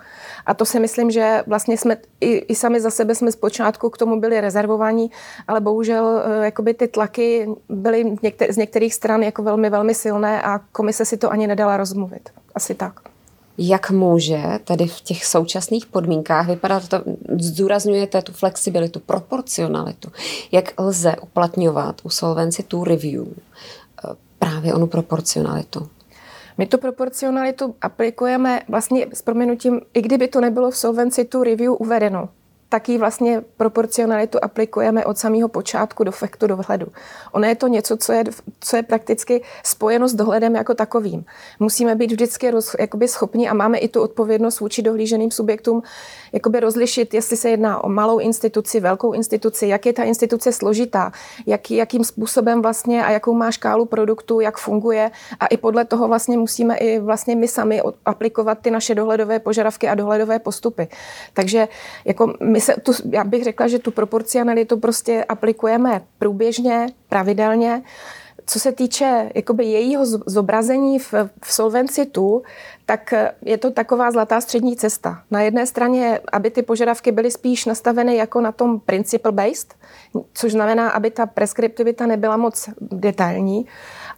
A 0.47 0.55
to 0.55 0.65
si 0.65 0.81
myslím, 0.81 1.11
že 1.11 1.43
vlastně 1.47 1.79
jsme 1.79 1.97
i, 2.21 2.37
i 2.37 2.55
sami 2.55 2.81
za 2.81 2.91
sebe 2.91 3.15
jsme 3.15 3.33
zpočátku 3.33 3.91
k 3.91 3.99
tomu 3.99 4.21
byli 4.21 4.41
rezervovaní, 4.41 5.11
ale 5.49 5.61
bohužel 5.61 6.23
eh, 6.25 6.45
jakoby 6.45 6.75
ty 6.75 6.89
tlaky 6.89 7.49
byly 7.69 8.17
některý, 8.23 8.53
z 8.53 8.57
některých 8.57 8.95
stran 8.95 9.23
jako 9.23 9.43
velmi, 9.43 9.71
velmi 9.71 9.95
silné 9.95 10.43
a 10.43 10.59
komise 10.73 11.05
si 11.05 11.17
to 11.17 11.31
ani 11.31 11.47
nedala 11.47 11.77
rozmluvit. 11.77 12.31
Asi 12.55 12.75
tak 12.75 13.01
jak 13.59 13.91
může 13.91 14.43
tedy 14.65 14.87
v 14.87 15.01
těch 15.01 15.25
současných 15.25 15.87
podmínkách 15.87 16.47
vypadat, 16.47 16.89
to, 16.89 17.03
zdůrazňujete 17.41 18.23
tu 18.23 18.33
flexibilitu, 18.33 19.01
proporcionalitu, 19.01 20.13
jak 20.53 20.81
lze 20.81 21.17
uplatňovat 21.23 22.01
u 22.05 22.11
Solvency 22.11 22.63
tu 22.63 22.85
review 22.85 23.27
eh, 23.29 24.15
právě 24.39 24.75
onu 24.75 24.87
proporcionalitu? 24.87 25.89
My 26.59 26.67
tu 26.67 26.79
proporcionalitu 26.79 27.75
aplikujeme 27.81 28.61
vlastně 28.69 29.07
s 29.15 29.23
proměnutím, 29.23 29.81
i 29.95 30.03
kdyby 30.03 30.29
to 30.29 30.41
nebylo 30.41 30.71
v 30.71 30.77
Solvency 30.77 31.25
tu 31.25 31.43
review 31.43 31.73
uvedeno, 31.79 32.29
taky 32.69 32.99
vlastně 32.99 33.43
proporcionalitu 33.57 34.39
aplikujeme 34.43 35.05
od 35.05 35.19
samého 35.19 35.49
počátku 35.49 36.05
do 36.05 36.13
faktu 36.13 36.47
dohledu. 36.47 36.87
Ono 37.33 37.47
je 37.47 37.55
to 37.55 37.69
něco, 37.69 37.97
co 37.97 38.13
je, 38.13 38.25
co 38.61 38.77
je 38.77 38.83
prakticky 38.83 39.43
spojeno 39.65 40.09
s 40.09 40.15
dohledem 40.15 40.55
jako 40.55 40.75
takovým. 40.75 41.25
Musíme 41.61 41.95
být 41.95 42.13
vždycky 42.13 42.51
roz, 42.51 42.77
jakoby 42.81 43.09
schopni 43.09 43.49
a 43.49 43.55
máme 43.55 43.79
i 43.79 43.89
tu 43.89 44.03
odpovědnost 44.03 44.61
vůči 44.61 44.83
dohlíženým 44.83 45.31
subjektům 45.31 45.83
jakoby 46.33 46.61
rozlišit, 46.61 47.15
jestli 47.15 47.37
se 47.37 47.51
jedná 47.51 47.85
o 47.85 47.89
malou 47.89 48.19
instituci, 48.19 48.81
velkou 48.81 49.13
instituci, 49.13 49.67
jak 49.67 49.87
je 49.87 49.93
ta 49.93 50.03
instituce 50.03 50.53
složitá, 50.53 51.13
jak, 51.47 51.71
jakým 51.71 52.05
způsobem 52.05 52.63
vlastně 52.63 53.05
a 53.05 53.11
jakou 53.11 53.35
má 53.35 53.51
škálu 53.51 53.85
produktu, 53.85 54.41
jak 54.41 54.59
funguje 54.59 55.11
a 55.41 55.47
i 55.47 55.57
podle 55.57 55.85
toho 55.85 56.09
vlastně 56.09 56.39
musíme 56.39 56.77
i 56.77 56.99
vlastně 56.99 57.37
my 57.37 57.49
sami 57.49 57.83
aplikovat 58.05 58.59
ty 58.59 58.71
naše 58.71 58.95
dohledové 58.95 59.39
požadavky 59.39 59.89
a 59.89 59.95
dohledové 59.95 60.39
postupy. 60.39 60.89
Takže 61.35 61.69
jako 62.05 62.35
my 62.41 62.58
se, 62.61 62.75
tu, 62.83 62.93
já 63.11 63.25
bych 63.25 63.45
řekla, 63.45 63.69
že 63.69 63.79
tu 63.79 63.91
proporcionalitu 63.91 64.77
prostě 64.77 65.25
aplikujeme 65.25 66.03
průběžně, 66.19 66.87
pravidelně. 67.09 67.83
Co 68.47 68.61
se 68.61 68.73
týče 68.73 69.31
jakoby 69.35 69.65
jejího 69.65 70.07
zobrazení 70.07 70.99
v, 70.99 71.15
v 71.45 71.53
Solvency 71.53 72.07
2, 72.07 72.41
tak 72.87 73.15
je 73.43 73.59
to 73.59 73.71
taková 73.71 74.11
zlatá 74.11 74.41
střední 74.41 74.77
cesta. 74.77 75.23
Na 75.31 75.41
jedné 75.41 75.67
straně, 75.67 76.21
aby 76.33 76.51
ty 76.51 76.63
požadavky 76.63 77.13
byly 77.13 77.31
spíš 77.31 77.65
nastaveny 77.65 78.17
jako 78.17 78.41
na 78.41 78.53
tom 78.53 78.81
principle 78.81 79.33
based, 79.33 79.75
což 80.33 80.53
znamená, 80.53 80.91
aby 80.91 81.11
ta 81.11 81.27
preskriptivita 81.27 82.07
nebyla 82.07 82.37
moc 82.37 82.69
detailní, 82.81 83.67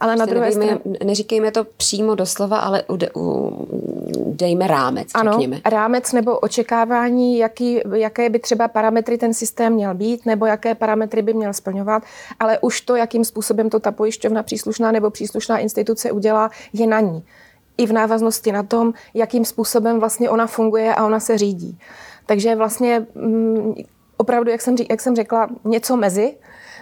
ale 0.01 0.15
na 0.15 0.25
druhé 0.25 0.51
straně... 0.51 0.79
Neříkejme 1.03 1.51
to 1.51 1.63
přímo 1.63 2.15
doslova, 2.15 2.57
ale 2.57 2.83
u, 2.89 2.97
u, 3.15 3.67
dejme 4.25 4.67
rámec, 4.67 5.07
ano, 5.13 5.31
řekněme. 5.31 5.61
rámec 5.65 6.13
nebo 6.13 6.39
očekávání, 6.39 7.37
jaký, 7.37 7.79
jaké 7.93 8.29
by 8.29 8.39
třeba 8.39 8.67
parametry 8.67 9.17
ten 9.17 9.33
systém 9.33 9.73
měl 9.73 9.93
být, 9.95 10.25
nebo 10.25 10.45
jaké 10.45 10.75
parametry 10.75 11.21
by 11.21 11.33
měl 11.33 11.53
splňovat, 11.53 12.03
ale 12.39 12.59
už 12.59 12.81
to, 12.81 12.95
jakým 12.95 13.25
způsobem 13.25 13.69
to 13.69 13.79
ta 13.79 13.91
pojišťovna 13.91 14.43
příslušná 14.43 14.91
nebo 14.91 15.09
příslušná 15.09 15.57
instituce 15.57 16.11
udělá, 16.11 16.49
je 16.73 16.87
na 16.87 16.99
ní. 16.99 17.23
I 17.77 17.85
v 17.85 17.91
návaznosti 17.91 18.51
na 18.51 18.63
tom, 18.63 18.93
jakým 19.13 19.45
způsobem 19.45 19.99
vlastně 19.99 20.29
ona 20.29 20.47
funguje 20.47 20.95
a 20.95 21.05
ona 21.05 21.19
se 21.19 21.37
řídí. 21.37 21.79
Takže 22.25 22.55
vlastně 22.55 23.05
mm, 23.15 23.73
opravdu, 24.17 24.51
jak 24.51 24.61
jsem, 24.61 24.75
jak 24.89 25.01
jsem 25.01 25.15
řekla, 25.15 25.49
něco 25.63 25.97
mezi, 25.97 26.35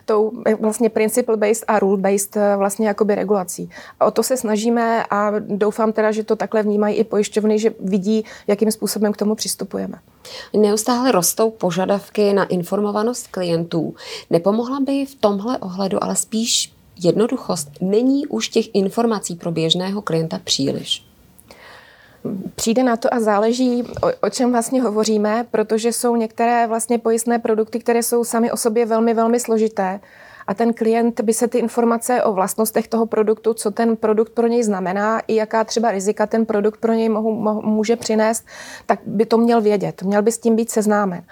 tou 0.05 0.31
eh, 0.45 0.55
vlastně 0.55 0.89
principle-based 0.89 1.63
a 1.67 1.79
rule-based 1.79 2.37
eh, 2.37 2.57
vlastně 2.57 2.87
jakoby 2.87 3.15
regulací. 3.15 3.69
A 3.99 4.05
o 4.05 4.11
to 4.11 4.23
se 4.23 4.37
snažíme 4.37 5.05
a 5.09 5.31
doufám 5.39 5.93
teda, 5.93 6.11
že 6.11 6.23
to 6.23 6.35
takhle 6.35 6.63
vnímají 6.63 6.95
i 6.95 7.03
pojišťovny, 7.03 7.59
že 7.59 7.73
vidí, 7.79 8.25
jakým 8.47 8.71
způsobem 8.71 9.13
k 9.13 9.17
tomu 9.17 9.35
přistupujeme. 9.35 9.99
Neustále 10.57 11.11
rostou 11.11 11.51
požadavky 11.51 12.33
na 12.33 12.43
informovanost 12.45 13.27
klientů. 13.27 13.95
Nepomohla 14.29 14.79
by 14.79 15.05
v 15.05 15.15
tomhle 15.15 15.57
ohledu 15.57 16.03
ale 16.03 16.15
spíš 16.15 16.73
jednoduchost? 17.03 17.69
Není 17.81 18.27
už 18.27 18.49
těch 18.49 18.75
informací 18.75 19.35
pro 19.35 19.51
běžného 19.51 20.01
klienta 20.01 20.39
příliš? 20.43 21.08
Přijde 22.55 22.83
na 22.83 22.97
to 22.97 23.13
a 23.13 23.19
záleží, 23.19 23.83
o, 23.83 24.27
o 24.27 24.29
čem 24.29 24.51
vlastně 24.51 24.81
hovoříme, 24.81 25.45
protože 25.51 25.93
jsou 25.93 26.15
některé 26.15 26.67
vlastně 26.67 26.97
pojistné 26.97 27.39
produkty, 27.39 27.79
které 27.79 28.03
jsou 28.03 28.23
sami 28.23 28.51
o 28.51 28.57
sobě 28.57 28.85
velmi, 28.85 29.13
velmi 29.13 29.39
složité 29.39 29.99
a 30.49 30.53
ten 30.53 30.73
klient 30.73 31.21
by 31.21 31.33
se 31.33 31.47
ty 31.47 31.57
informace 31.57 32.23
o 32.23 32.33
vlastnostech 32.33 32.87
toho 32.87 33.05
produktu, 33.05 33.53
co 33.53 33.71
ten 33.71 33.95
produkt 33.95 34.33
pro 34.33 34.47
něj 34.47 34.63
znamená, 34.63 35.19
i 35.27 35.35
jaká 35.35 35.63
třeba 35.63 35.91
rizika 35.91 36.27
ten 36.27 36.45
produkt 36.45 36.79
pro 36.79 36.93
něj 36.93 37.09
mohu, 37.09 37.61
může 37.61 37.95
přinést, 37.95 38.45
tak 38.85 38.99
by 39.05 39.25
to 39.25 39.37
měl 39.37 39.61
vědět, 39.61 40.03
měl 40.03 40.21
by 40.21 40.31
s 40.31 40.37
tím 40.37 40.55
být 40.55 40.71
seznámen. 40.71 41.23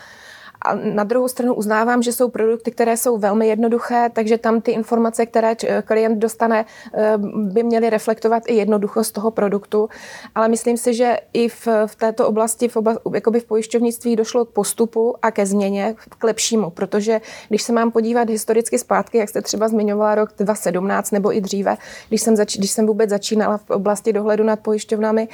A 0.61 0.75
na 0.75 1.03
druhou 1.03 1.27
stranu 1.27 1.53
uznávám, 1.53 2.03
že 2.03 2.13
jsou 2.13 2.29
produkty, 2.29 2.71
které 2.71 2.97
jsou 2.97 3.17
velmi 3.17 3.47
jednoduché, 3.47 4.09
takže 4.13 4.37
tam 4.37 4.61
ty 4.61 4.71
informace, 4.71 5.25
které 5.25 5.55
klient 5.85 6.19
dostane, 6.19 6.65
eh, 6.93 7.13
by 7.35 7.63
měly 7.63 7.89
reflektovat 7.89 8.43
i 8.47 8.53
jednoduchost 8.53 9.13
toho 9.13 9.31
produktu. 9.31 9.89
Ale 10.35 10.47
myslím 10.47 10.77
si, 10.77 10.93
že 10.93 11.17
i 11.33 11.49
v, 11.49 11.67
v 11.85 11.95
této 11.95 12.27
oblasti, 12.27 12.67
v, 12.67 12.75
oblast, 12.75 12.99
jakoby 13.13 13.39
v 13.39 13.45
pojišťovnictví 13.45 14.15
došlo 14.15 14.45
k 14.45 14.49
postupu 14.49 15.15
a 15.21 15.31
ke 15.31 15.45
změně 15.45 15.95
k 16.19 16.23
lepšímu, 16.23 16.69
protože 16.69 17.21
když 17.49 17.61
se 17.61 17.73
mám 17.73 17.91
podívat 17.91 18.29
historicky 18.29 18.79
zpátky, 18.79 19.17
jak 19.17 19.29
jste 19.29 19.41
třeba 19.41 19.67
zmiňovala 19.67 20.15
rok 20.15 20.29
2017 20.39 21.11
nebo 21.11 21.35
i 21.35 21.41
dříve, 21.41 21.77
když 22.09 22.21
jsem, 22.21 22.35
zač, 22.35 22.57
když 22.57 22.71
jsem 22.71 22.87
vůbec 22.87 23.09
začínala 23.09 23.57
v 23.57 23.69
oblasti 23.69 24.13
dohledu 24.13 24.43
nad 24.43 24.59
pojišťovnami, 24.59 25.27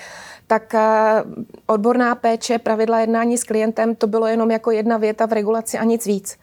tak 0.54 0.76
eh, 0.76 1.24
odborná 1.66 2.16
péče, 2.16 2.60
pravidla 2.60 3.00
jednání 3.00 3.38
s 3.38 3.44
klientem, 3.44 3.96
to 3.96 4.08
bylo 4.08 4.28
jenom 4.28 4.52
jako 4.52 4.72
jedna 4.72 4.98
věta 4.98 5.26
v 5.26 5.34
regulaci 5.34 5.78
a 5.78 5.84
nic 5.84 6.06
víc. 6.06 6.38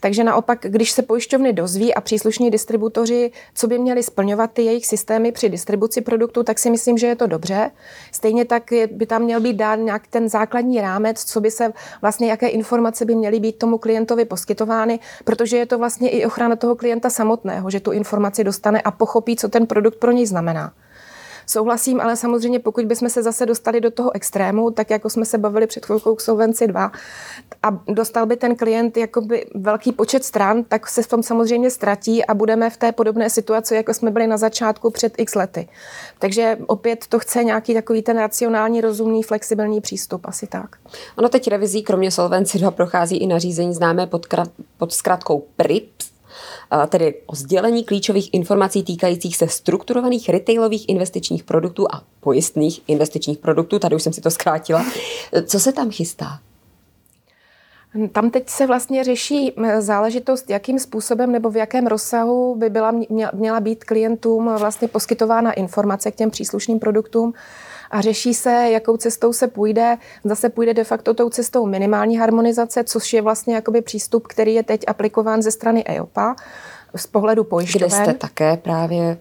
Takže 0.00 0.24
naopak, 0.24 0.58
když 0.62 0.90
se 0.90 1.02
pojišťovny 1.02 1.52
dozví 1.52 1.94
a 1.94 2.00
příslušní 2.00 2.50
distributoři, 2.50 3.30
co 3.54 3.66
by 3.66 3.78
měli 3.78 4.02
splňovat 4.02 4.50
ty 4.52 4.62
jejich 4.62 4.86
systémy 4.86 5.32
při 5.32 5.48
distribuci 5.48 6.00
produktu, 6.00 6.42
tak 6.42 6.58
si 6.58 6.70
myslím, 6.70 6.98
že 6.98 7.06
je 7.06 7.16
to 7.16 7.26
dobře. 7.26 7.70
Stejně 8.12 8.44
tak 8.44 8.62
by 8.92 9.06
tam 9.06 9.22
měl 9.22 9.40
být 9.40 9.56
dán 9.56 9.84
nějak 9.84 10.06
ten 10.06 10.28
základní 10.28 10.80
rámec, 10.80 11.24
co 11.24 11.40
by 11.40 11.50
se 11.50 11.72
vlastně, 12.02 12.30
jaké 12.30 12.48
informace 12.48 13.04
by 13.04 13.14
měly 13.14 13.40
být 13.40 13.58
tomu 13.58 13.78
klientovi 13.78 14.24
poskytovány, 14.24 14.98
protože 15.24 15.56
je 15.56 15.66
to 15.66 15.78
vlastně 15.78 16.10
i 16.10 16.26
ochrana 16.26 16.56
toho 16.56 16.76
klienta 16.76 17.10
samotného, 17.10 17.70
že 17.70 17.80
tu 17.80 17.92
informaci 17.92 18.44
dostane 18.44 18.80
a 18.80 18.90
pochopí, 18.90 19.36
co 19.36 19.48
ten 19.48 19.66
produkt 19.66 19.98
pro 19.98 20.12
něj 20.12 20.26
znamená. 20.26 20.72
Souhlasím, 21.50 22.00
ale 22.00 22.16
samozřejmě 22.16 22.58
pokud 22.58 22.84
bychom 22.84 23.08
se 23.08 23.22
zase 23.22 23.46
dostali 23.46 23.80
do 23.80 23.90
toho 23.90 24.14
extrému, 24.14 24.70
tak 24.70 24.90
jako 24.90 25.10
jsme 25.10 25.24
se 25.24 25.38
bavili 25.38 25.66
před 25.66 25.86
chvilkou 25.86 26.14
k 26.14 26.20
Solvenci 26.20 26.66
2 26.66 26.92
a 27.62 27.80
dostal 27.88 28.26
by 28.26 28.36
ten 28.36 28.56
klient 28.56 28.96
jakoby 28.96 29.46
velký 29.54 29.92
počet 29.92 30.24
stran, 30.24 30.64
tak 30.64 30.88
se 30.88 31.02
v 31.02 31.06
tom 31.06 31.22
samozřejmě 31.22 31.70
ztratí 31.70 32.24
a 32.24 32.34
budeme 32.34 32.70
v 32.70 32.76
té 32.76 32.92
podobné 32.92 33.30
situaci, 33.30 33.74
jako 33.74 33.94
jsme 33.94 34.10
byli 34.10 34.26
na 34.26 34.36
začátku 34.36 34.90
před 34.90 35.14
x 35.16 35.34
lety. 35.34 35.68
Takže 36.18 36.58
opět 36.66 37.04
to 37.08 37.18
chce 37.18 37.44
nějaký 37.44 37.74
takový 37.74 38.02
ten 38.02 38.18
racionální, 38.18 38.80
rozumný, 38.80 39.22
flexibilní 39.22 39.80
přístup, 39.80 40.20
asi 40.24 40.46
tak. 40.46 40.76
Ono 41.18 41.28
teď 41.28 41.48
revizí 41.48 41.82
kromě 41.82 42.10
Solvenci 42.10 42.58
2 42.58 42.70
prochází 42.70 43.16
i 43.16 43.26
nařízení 43.26 43.74
známé 43.74 44.06
pod, 44.06 44.26
pod 44.78 44.92
zkratkou 44.92 45.44
PRIPS, 45.56 46.10
tedy 46.88 47.14
o 47.26 47.34
sdělení 47.34 47.84
klíčových 47.84 48.34
informací 48.34 48.82
týkajících 48.82 49.36
se 49.36 49.48
strukturovaných 49.48 50.28
retailových 50.28 50.88
investičních 50.88 51.44
produktů 51.44 51.86
a 51.94 52.02
pojistných 52.20 52.80
investičních 52.86 53.38
produktů. 53.38 53.78
Tady 53.78 53.96
už 53.96 54.02
jsem 54.02 54.12
si 54.12 54.20
to 54.20 54.30
zkrátila. 54.30 54.84
Co 55.46 55.60
se 55.60 55.72
tam 55.72 55.90
chystá? 55.90 56.40
Tam 58.12 58.30
teď 58.30 58.48
se 58.48 58.66
vlastně 58.66 59.04
řeší 59.04 59.52
záležitost, 59.78 60.50
jakým 60.50 60.78
způsobem 60.78 61.32
nebo 61.32 61.50
v 61.50 61.56
jakém 61.56 61.86
rozsahu 61.86 62.54
by 62.54 62.70
byla, 62.70 62.92
měla 63.32 63.60
být 63.60 63.84
klientům 63.84 64.50
vlastně 64.58 64.88
poskytována 64.88 65.52
informace 65.52 66.10
k 66.10 66.14
těm 66.14 66.30
příslušným 66.30 66.78
produktům 66.78 67.34
a 67.90 68.00
řeší 68.00 68.34
se, 68.34 68.50
jakou 68.50 68.96
cestou 68.96 69.32
se 69.32 69.48
půjde. 69.48 69.96
Zase 70.24 70.48
půjde 70.48 70.74
de 70.74 70.84
facto 70.84 71.14
tou 71.14 71.30
cestou 71.30 71.66
minimální 71.66 72.18
harmonizace, 72.18 72.84
což 72.84 73.12
je 73.12 73.22
vlastně 73.22 73.54
jakoby 73.54 73.82
přístup, 73.82 74.26
který 74.26 74.54
je 74.54 74.62
teď 74.62 74.80
aplikován 74.86 75.42
ze 75.42 75.50
strany 75.50 75.84
EOPA 75.86 76.36
z 76.96 77.06
pohledu 77.06 77.44
pojišťoven. 77.44 77.88
Kde 77.88 77.96
jste 77.96 78.14
také 78.14 78.56
právě 78.56 79.18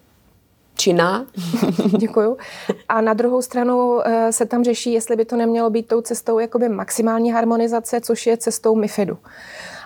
činná. 0.76 1.26
Děkuju. 2.00 2.38
A 2.90 3.02
na 3.02 3.14
druhou 3.14 3.42
stranu 3.42 4.02
eh, 4.06 4.32
se 4.32 4.46
tam 4.46 4.64
řeší, 4.64 4.94
jestli 4.94 5.16
by 5.16 5.26
to 5.26 5.36
nemělo 5.36 5.70
být 5.70 5.88
tou 5.88 6.02
cestou 6.02 6.40
jakoby 6.40 6.70
maximální 6.70 7.32
harmonizace, 7.32 8.02
což 8.02 8.28
je 8.28 8.38
cestou 8.38 8.76
MIFIDu. 8.76 9.18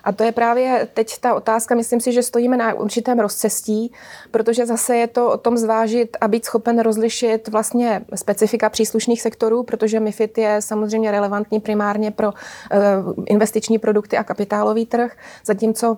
A 0.04 0.12
to 0.12 0.24
je 0.24 0.32
právě 0.32 0.88
teď 0.94 1.20
ta 1.20 1.34
otázka, 1.34 1.76
myslím 1.76 2.00
si, 2.00 2.12
že 2.12 2.24
stojíme 2.24 2.58
na 2.58 2.74
určitém 2.74 3.20
rozcestí, 3.20 3.92
protože 4.32 4.66
zase 4.66 4.98
je 4.98 5.08
to 5.08 5.32
o 5.32 5.38
tom 5.38 5.58
zvážit 5.58 6.18
a 6.22 6.28
být 6.28 6.46
schopen 6.46 6.80
rozlišit 6.80 7.48
vlastně 7.48 8.06
specifika 8.16 8.70
příslušných 8.70 9.22
sektorů, 9.22 9.64
protože 9.64 10.00
MIFID 10.00 10.38
je 10.38 10.62
samozřejmě 10.62 11.12
relevantní 11.12 11.60
primárně 11.60 12.12
pro 12.12 12.34
eh, 12.72 12.78
investiční 13.26 13.80
produkty 13.80 14.18
a 14.18 14.24
kapitálový 14.24 14.86
trh, 14.86 15.18
zatímco 15.46 15.98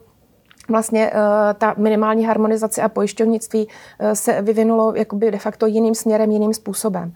vlastně 0.69 1.12
eh, 1.13 1.53
ta 1.53 1.75
minimální 1.77 2.25
harmonizace 2.25 2.81
a 2.81 2.89
pojišťovnictví 2.89 3.67
eh, 4.00 4.15
se 4.15 4.41
vyvinulo 4.41 4.93
jakoby 4.95 5.31
de 5.31 5.38
facto 5.38 5.65
jiným 5.65 5.95
směrem, 5.95 6.31
jiným 6.31 6.53
způsobem. 6.53 7.13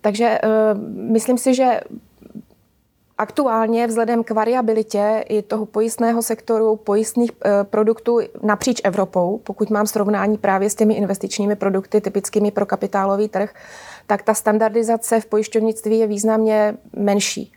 Takže 0.00 0.38
myslím 0.94 1.38
si, 1.38 1.54
že 1.54 1.80
Aktuálně 3.18 3.86
vzhledem 3.86 4.24
k 4.24 4.30
variabilitě 4.30 5.24
i 5.28 5.42
toho 5.42 5.66
pojistného 5.66 6.22
sektoru, 6.22 6.76
pojistných 6.76 7.30
eh, 7.30 7.64
produktů 7.64 8.20
napříč 8.42 8.80
Evropou, 8.84 9.40
pokud 9.44 9.70
mám 9.70 9.86
srovnání 9.86 10.38
právě 10.38 10.70
s 10.70 10.74
těmi 10.74 10.94
investičními 10.94 11.56
produkty 11.56 12.00
typickými 12.00 12.50
pro 12.50 12.66
kapitálový 12.66 13.28
trh, 13.28 13.54
tak 14.06 14.22
ta 14.22 14.34
standardizace 14.34 15.20
v 15.20 15.26
pojišťovnictví 15.26 15.98
je 15.98 16.06
významně 16.06 16.76
menší. 16.96 17.52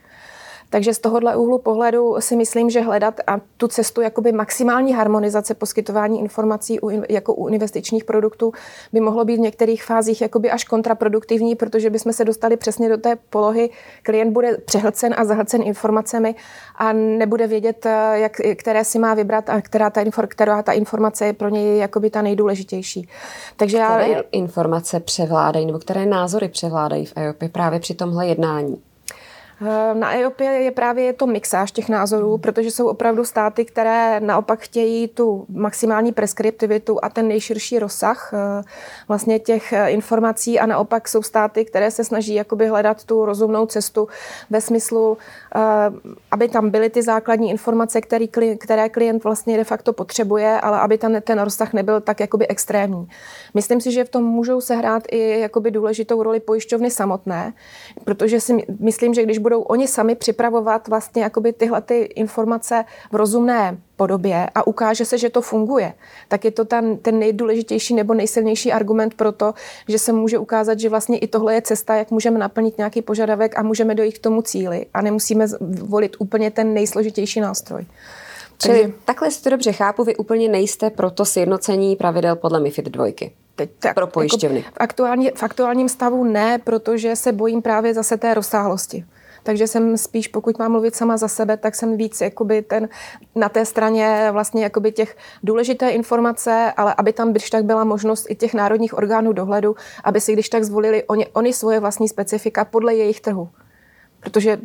Takže 0.70 0.94
z 0.94 1.00
tohohle 1.00 1.36
úhlu 1.36 1.58
pohledu 1.58 2.16
si 2.20 2.36
myslím, 2.36 2.70
že 2.70 2.82
hledat 2.82 3.20
a 3.28 3.40
tu 3.58 3.68
cestu 3.68 4.02
jakoby 4.02 4.32
maximální 4.32 4.94
harmonizace 4.94 5.54
poskytování 5.54 6.20
informací 6.20 6.80
u, 6.80 6.90
jako 7.10 7.34
u 7.34 7.48
investičních 7.48 8.04
produktů 8.04 8.52
by 8.94 9.00
mohlo 9.00 9.26
být 9.26 9.36
v 9.36 9.40
některých 9.40 9.84
fázích 9.84 10.22
jakoby 10.22 10.52
až 10.52 10.64
kontraproduktivní, 10.64 11.56
protože 11.56 11.90
bychom 11.90 12.14
se 12.14 12.26
dostali 12.26 12.58
přesně 12.58 12.90
do 12.90 12.98
té 12.98 13.16
polohy, 13.16 13.70
klient 14.04 14.32
bude 14.32 14.58
přehlcen 14.66 15.16
a 15.18 15.26
zahlcen 15.26 15.62
informacemi 15.64 16.36
a 16.76 16.94
nebude 16.94 17.48
vědět, 17.48 17.86
eh, 17.86 18.20
jak, 18.20 18.32
které 18.56 18.86
si 18.86 19.00
má 19.00 19.14
vybrat 19.14 19.50
a 19.50 19.62
která 19.62 19.90
ta, 19.90 20.02
která 20.28 20.64
ta 20.64 20.72
informace 20.72 21.26
je 21.26 21.34
pro 21.34 21.50
něj 21.50 21.78
jakoby 21.78 22.10
ta 22.10 22.22
nejdůležitější. 22.22 23.10
Takže 23.58 23.78
které 23.78 24.10
já, 24.10 24.24
informace 24.32 25.00
převládají 25.00 25.66
nebo 25.66 25.80
které 25.80 26.06
názory 26.06 26.48
převládají 26.50 27.06
v 27.06 27.14
EOP 27.16 27.52
právě 27.52 27.80
při 27.80 27.94
tomhle 27.94 28.28
jednání? 28.28 28.82
Eh, 29.62 29.94
na 29.94 30.16
EOP 30.16 30.40
je 30.40 30.72
právě 30.72 31.14
to 31.14 31.28
mixáž 31.28 31.72
těch 31.72 31.90
názorů, 31.90 32.30
hmm. 32.30 32.42
protože 32.42 32.72
jsou 32.72 32.88
opravdu 32.88 33.26
státy, 33.26 33.66
které 33.66 34.20
naopak 34.20 34.60
chtějí 34.60 35.08
tu 35.08 35.46
maximální 35.50 36.12
preskriptivitu 36.12 37.00
a 37.02 37.10
ten 37.10 37.28
nejširší 37.28 37.80
rozsah 37.80 38.34
eh, 38.34 38.64
vlastně 39.08 39.40
těch 39.40 39.74
eh, 39.74 39.90
informací 39.90 40.60
a 40.60 40.66
naopak 40.66 41.08
jsou 41.08 41.22
státy, 41.22 41.66
které 41.66 41.92
se 41.92 42.04
snaží 42.04 42.34
jakoby 42.34 42.68
hledat 42.68 43.04
tu 43.04 43.26
rozumnou 43.26 43.66
cestu 43.66 44.08
ve 44.50 44.62
smyslu, 44.62 45.18
aby 46.32 46.50
tam 46.50 46.70
byly 46.70 46.90
ty 46.90 47.02
základní 47.02 47.50
informace, 47.50 48.02
který, 48.02 48.30
které 48.58 48.90
klient 48.90 49.24
vlastně 49.24 49.58
de 49.58 49.64
facto 49.64 49.94
potřebuje, 49.94 50.62
ale 50.62 50.80
aby 50.80 50.98
ten, 50.98 51.22
ten 51.22 51.40
rozsah 51.40 51.74
nebyl 51.74 52.02
tak 52.02 52.20
jakoby 52.20 52.48
extrémní. 52.48 53.08
Myslím 53.54 53.82
si, 53.82 53.92
že 53.92 54.04
v 54.04 54.10
tom 54.10 54.24
můžou 54.24 54.62
sehrát 54.62 55.04
i 55.12 55.40
jakoby 55.40 55.72
důležitou 55.72 56.24
roli 56.24 56.40
pojišťovny 56.40 56.92
samotné, 56.92 57.54
protože 58.04 58.42
si 58.42 58.66
myslím, 58.80 59.14
že 59.14 59.24
když 59.24 59.38
budou 59.48 59.62
oni 59.62 59.88
sami 59.88 60.16
připravovat 60.16 60.88
vlastně 60.88 61.24
jakoby 61.24 61.54
tyhle 61.54 61.82
ty 61.82 62.00
informace 62.00 62.86
v 63.12 63.16
rozumné 63.16 63.78
podobě 63.96 64.48
a 64.56 64.68
ukáže 64.68 65.06
se, 65.06 65.18
že 65.18 65.30
to 65.30 65.42
funguje, 65.42 65.94
tak 66.28 66.46
je 66.46 66.52
to 66.52 66.66
ten, 66.66 66.98
ten 66.98 67.20
nejdůležitější 67.20 67.96
nebo 67.96 68.14
nejsilnější 68.14 68.72
argument 68.72 69.14
pro 69.14 69.32
to, 69.32 69.54
že 69.88 70.00
se 70.00 70.12
může 70.12 70.38
ukázat, 70.38 70.80
že 70.80 70.90
vlastně 70.90 71.18
i 71.18 71.28
tohle 71.28 71.54
je 71.54 71.62
cesta, 71.62 71.96
jak 71.96 72.12
můžeme 72.12 72.40
naplnit 72.40 72.78
nějaký 72.78 73.02
požadavek 73.02 73.60
a 73.60 73.64
můžeme 73.64 73.96
dojít 73.96 74.18
k 74.18 74.22
tomu 74.22 74.42
cíli 74.42 74.86
a 74.94 75.02
nemusíme 75.02 75.48
volit 75.82 76.16
úplně 76.20 76.52
ten 76.52 76.74
nejsložitější 76.74 77.40
nástroj. 77.40 77.86
Čili 78.58 78.80
Takže, 78.82 78.94
takhle 79.06 79.32
si 79.32 79.44
to 79.44 79.50
dobře 79.50 79.72
chápu, 79.72 80.04
vy 80.04 80.16
úplně 80.16 80.50
nejste 80.50 80.90
pro 80.90 81.12
to 81.12 81.26
sjednocení 81.26 81.96
pravidel 81.96 82.36
podle 82.36 82.60
MIFID 82.60 82.86
2. 82.86 83.06
Teď, 83.56 83.70
tak, 83.80 83.96
pro 83.96 84.08
pojišťovny. 84.08 84.60
Jako 84.60 84.72
v, 84.72 84.78
aktuální, 84.78 85.30
v 85.36 85.44
aktuálním 85.44 85.90
stavu 85.90 86.24
ne, 86.24 86.58
protože 86.64 87.16
se 87.16 87.32
bojím 87.32 87.62
právě 87.62 87.94
zase 87.94 88.18
té 88.18 88.34
rozsáhlosti. 88.34 89.06
Takže 89.48 89.68
jsem 89.68 89.98
spíš, 89.98 90.28
pokud 90.28 90.60
mám 90.60 90.72
mluvit 90.72 90.96
sama 90.96 91.18
za 91.18 91.28
sebe, 91.28 91.58
tak 91.58 91.76
jsem 91.76 91.98
víc 91.98 92.22
jakoby 92.22 92.62
ten, 92.62 92.90
na 93.36 93.50
té 93.50 93.66
straně 93.66 94.30
vlastně 94.32 94.64
jakoby 94.64 94.92
těch 94.92 95.18
důležité 95.44 95.90
informace, 95.90 96.74
ale 96.78 96.94
aby 96.98 97.14
tam 97.14 97.32
když 97.32 97.50
tak 97.50 97.66
byla 97.66 97.84
možnost 97.84 98.26
i 98.30 98.36
těch 98.36 98.54
národních 98.54 98.98
orgánů 98.98 99.34
dohledu, 99.34 99.76
aby 100.04 100.22
si 100.22 100.34
když 100.34 100.50
tak 100.50 100.64
zvolili 100.64 101.04
oni, 101.04 101.28
oni 101.28 101.54
svoje 101.54 101.80
vlastní 101.80 102.10
specifika 102.10 102.66
podle 102.66 102.96
jejich 102.96 103.22
trhu. 103.22 103.50
Protože 104.20 104.60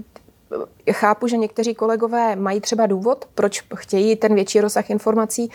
chápu, 0.93 1.27
že 1.27 1.37
někteří 1.37 1.75
kolegové 1.75 2.37
mají 2.37 2.61
třeba 2.61 2.87
důvod, 2.87 3.29
proč 3.35 3.65
chtějí 3.77 4.17
ten 4.17 4.35
větší 4.35 4.61
rozsah 4.61 4.91
informací, 4.91 5.51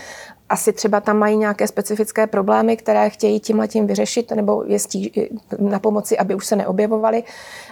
asi 0.50 0.74
třeba 0.74 1.00
tam 1.00 1.18
mají 1.18 1.38
nějaké 1.38 1.68
specifické 1.68 2.27
problémy, 2.27 2.77
které 2.77 3.10
chtějí 3.10 3.39
tím 3.39 3.60
letím 3.60 3.88
vyřešit 3.88 4.32
nebo 4.32 4.63
je 4.68 4.80
stí, 4.80 5.12
na 5.60 5.80
pomoci, 5.80 6.18
aby 6.18 6.36
už 6.36 6.46
se 6.46 6.56
neobjevovaly. 6.56 7.24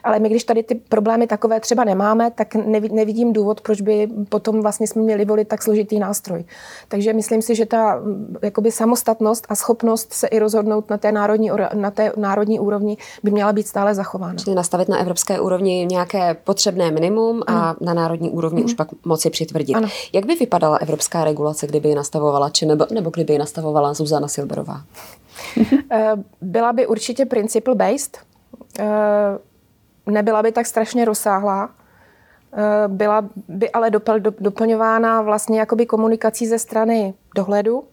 Ale 0.04 0.20
my, 0.20 0.30
když 0.30 0.44
tady 0.44 0.64
ty 0.64 0.76
problémy 0.76 1.28
takové 1.28 1.60
třeba 1.60 1.84
nemáme, 1.84 2.32
tak 2.32 2.56
nevidím 2.92 3.34
důvod, 3.34 3.62
proč 3.62 3.82
by 3.82 4.08
potom 4.30 4.62
vlastně 4.62 4.88
jsme 4.88 5.02
měli 5.02 5.26
volit 5.26 5.48
tak 5.48 5.64
složitý 5.64 6.00
nástroj. 6.00 6.46
Takže 6.88 7.14
myslím 7.14 7.42
si, 7.42 7.56
že 7.56 7.66
ta 7.66 8.02
jakoby 8.42 8.72
samostatnost 8.72 9.46
a 9.50 9.56
schopnost 9.56 10.14
se 10.14 10.28
i 10.28 10.40
rozhodnout 10.40 10.90
na 10.90 10.98
té 10.98 11.12
národní, 11.12 11.52
na 11.74 11.92
té 11.92 12.12
národní 12.18 12.60
úrovni 12.60 12.98
by 13.24 13.32
měla 13.32 13.54
být 13.54 13.68
stále 13.68 13.96
zachována. 13.96 14.36
Čili 14.36 14.56
nastavit 14.56 14.90
na 14.90 14.98
evropské 14.98 15.40
úrovni 15.40 15.88
nějaké 15.90 16.34
potřebné 16.44 16.92
minimum 16.92 17.44
a 17.48 17.52
ano. 17.52 17.76
na 17.82 17.94
národní 17.94 18.30
úrovni 18.30 18.60
ano. 18.60 18.66
už 18.66 18.74
pak 18.74 18.88
moci 19.06 19.30
přitvrdit. 19.30 19.76
Ano. 19.76 19.88
Jak 20.14 20.26
by 20.26 20.36
vypadala 20.36 20.78
evropská 20.78 21.24
regulace, 21.24 21.68
kdyby 21.68 21.90
ji 21.90 21.96
nastavovala 21.96 22.50
nebo, 22.66 22.86
nebo 22.94 23.10
kdyby 23.10 23.34
ji 23.34 23.40
nastavovala 23.40 23.94
Zuzana 23.94 24.28
Silberová? 24.28 24.82
Eh, 25.92 26.14
byla 26.42 26.74
by 26.74 26.88
určitě 26.88 27.26
principle-based, 27.26 28.18
eh, 28.80 28.86
nebyla 30.06 30.44
by 30.44 30.52
tak 30.52 30.66
strašně 30.66 31.06
rozsáhlá, 31.06 31.70
eh, 32.54 32.88
byla 32.88 33.30
by 33.48 33.72
ale 33.72 33.92
doplňována 34.40 35.22
vlastně 35.22 35.60
jakoby 35.60 35.86
komunikací 35.86 36.48
ze 36.48 36.60
strany 36.60 37.14
dohledu, 37.36 37.84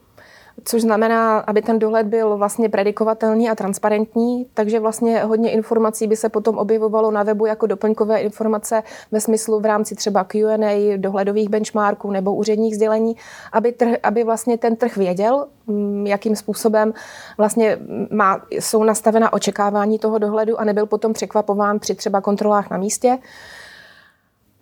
což 0.65 0.83
znamená, 0.83 1.39
aby 1.39 1.63
ten 1.63 1.79
dohled 1.79 2.07
byl 2.07 2.37
vlastně 2.37 2.69
predikovatelný 2.69 3.51
a 3.51 3.55
transparentní, 3.55 4.47
takže 4.55 4.81
vlastně 4.81 5.25
hodně 5.25 5.51
informací 5.51 6.07
by 6.07 6.17
se 6.17 6.29
potom 6.29 6.59
objevovalo 6.59 7.11
na 7.11 7.23
webu 7.23 7.47
jako 7.47 7.67
doplňkové 7.67 8.19
informace 8.19 8.83
ve 9.13 9.21
smyslu 9.21 9.61
v 9.61 9.65
rámci 9.65 9.95
třeba 9.95 10.25
Q&A, 10.25 10.97
dohledových 10.97 11.49
benchmarků 11.49 12.11
nebo 12.11 12.35
úředních 12.35 12.75
sdělení, 12.75 13.17
aby, 13.53 13.73
trh, 13.73 13.97
aby 14.03 14.25
vlastně 14.25 14.59
ten 14.59 14.77
trh 14.77 14.97
věděl, 14.97 15.47
mm, 15.67 16.07
jakým 16.07 16.37
způsobem 16.37 16.95
vlastně 17.39 17.79
má, 18.11 18.43
jsou 18.51 18.85
nastavena 18.85 19.33
očekávání 19.33 19.99
toho 19.99 20.19
dohledu 20.19 20.61
a 20.61 20.65
nebyl 20.65 20.87
potom 20.87 21.13
překvapován 21.13 21.79
při 21.79 21.95
třeba 21.95 22.21
kontrolách 22.21 22.71
na 22.71 22.77
místě. 22.77 23.19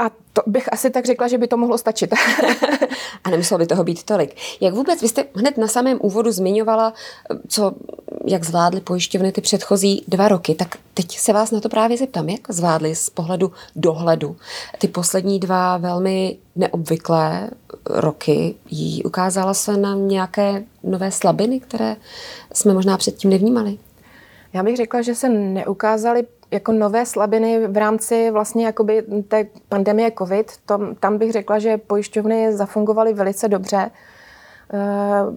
A 0.00 0.10
to 0.32 0.42
bych 0.46 0.72
asi 0.72 0.90
tak 0.90 1.06
řekla, 1.06 1.28
že 1.28 1.38
by 1.38 1.46
to 1.46 1.56
mohlo 1.56 1.78
stačit. 1.78 2.14
a 3.24 3.30
nemuselo 3.30 3.58
by 3.58 3.66
toho 3.66 3.84
být 3.84 4.02
tolik. 4.02 4.36
Jak 4.60 4.74
vůbec, 4.74 5.02
vy 5.02 5.08
jste 5.08 5.24
hned 5.34 5.58
na 5.58 5.68
samém 5.68 5.98
úvodu 6.02 6.32
zmiňovala, 6.32 6.92
co, 7.48 7.72
jak 8.26 8.44
zvládly 8.44 8.80
pojišťovny 8.80 9.32
ty 9.32 9.40
předchozí 9.40 10.04
dva 10.08 10.28
roky, 10.28 10.54
tak 10.54 10.76
teď 10.94 11.18
se 11.18 11.32
vás 11.32 11.50
na 11.50 11.60
to 11.60 11.68
právě 11.68 11.96
zeptám, 11.96 12.28
jak 12.28 12.40
zvládly 12.48 12.94
z 12.94 13.10
pohledu 13.10 13.52
dohledu 13.76 14.36
ty 14.78 14.88
poslední 14.88 15.40
dva 15.40 15.76
velmi 15.76 16.38
neobvyklé 16.56 17.50
roky. 17.86 18.54
Jí 18.70 19.04
ukázala 19.04 19.54
se 19.54 19.76
nám 19.76 20.08
nějaké 20.08 20.64
nové 20.82 21.10
slabiny, 21.10 21.60
které 21.60 21.96
jsme 22.52 22.74
možná 22.74 22.96
předtím 22.96 23.30
nevnímali? 23.30 23.78
Já 24.52 24.62
bych 24.62 24.76
řekla, 24.76 25.02
že 25.02 25.14
se 25.14 25.28
neukázaly 25.28 26.26
jako 26.50 26.72
nové 26.72 27.06
slabiny 27.06 27.66
v 27.66 27.76
rámci 27.76 28.30
vlastně 28.30 28.66
jakoby 28.66 29.02
té 29.28 29.46
pandemie 29.68 30.12
COVID. 30.18 30.52
Tom, 30.66 30.94
tam 30.94 31.18
bych 31.18 31.32
řekla, 31.32 31.58
že 31.58 31.78
pojišťovny 31.78 32.52
zafungovaly 32.52 33.14
velice 33.14 33.48
dobře. 33.48 33.90
Eh, 34.72 34.78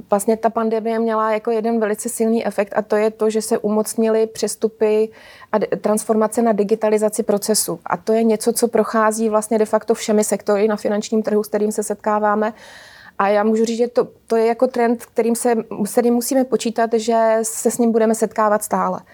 vlastně 0.09 0.37
ta 0.37 0.49
pandemie 0.49 0.99
měla 0.99 1.31
jako 1.31 1.51
jeden 1.51 1.79
velice 1.79 2.09
silný 2.09 2.45
efekt 2.45 2.73
a 2.75 2.81
to 2.81 2.95
je 2.95 3.11
to, 3.11 3.29
že 3.29 3.41
se 3.41 3.57
umocnily 3.57 4.27
přestupy 4.27 5.09
a 5.51 5.59
transformace 5.81 6.41
na 6.41 6.51
digitalizaci 6.51 7.23
procesu. 7.23 7.79
A 7.85 7.97
to 7.97 8.13
je 8.13 8.23
něco, 8.23 8.53
co 8.53 8.67
prochází 8.67 9.29
vlastně 9.29 9.57
de 9.57 9.65
facto 9.65 9.93
všemi 9.93 10.23
sektory 10.23 10.67
na 10.67 10.75
finančním 10.75 11.23
trhu, 11.23 11.43
s 11.43 11.47
kterým 11.47 11.71
se 11.71 11.83
setkáváme. 11.83 12.53
A 13.19 13.27
já 13.27 13.43
můžu 13.43 13.65
říct, 13.65 13.77
že 13.77 13.87
to, 13.87 14.07
to 14.27 14.35
je 14.35 14.45
jako 14.45 14.67
trend, 14.67 15.05
kterým 15.05 15.35
se, 15.35 15.55
kterým 15.91 16.13
musíme 16.13 16.43
počítat, 16.43 16.89
že 16.93 17.39
se 17.41 17.71
s 17.71 17.77
ním 17.77 17.91
budeme 17.91 18.15
setkávat 18.15 18.63
stále. 18.63 19.01
Eh, 19.01 19.07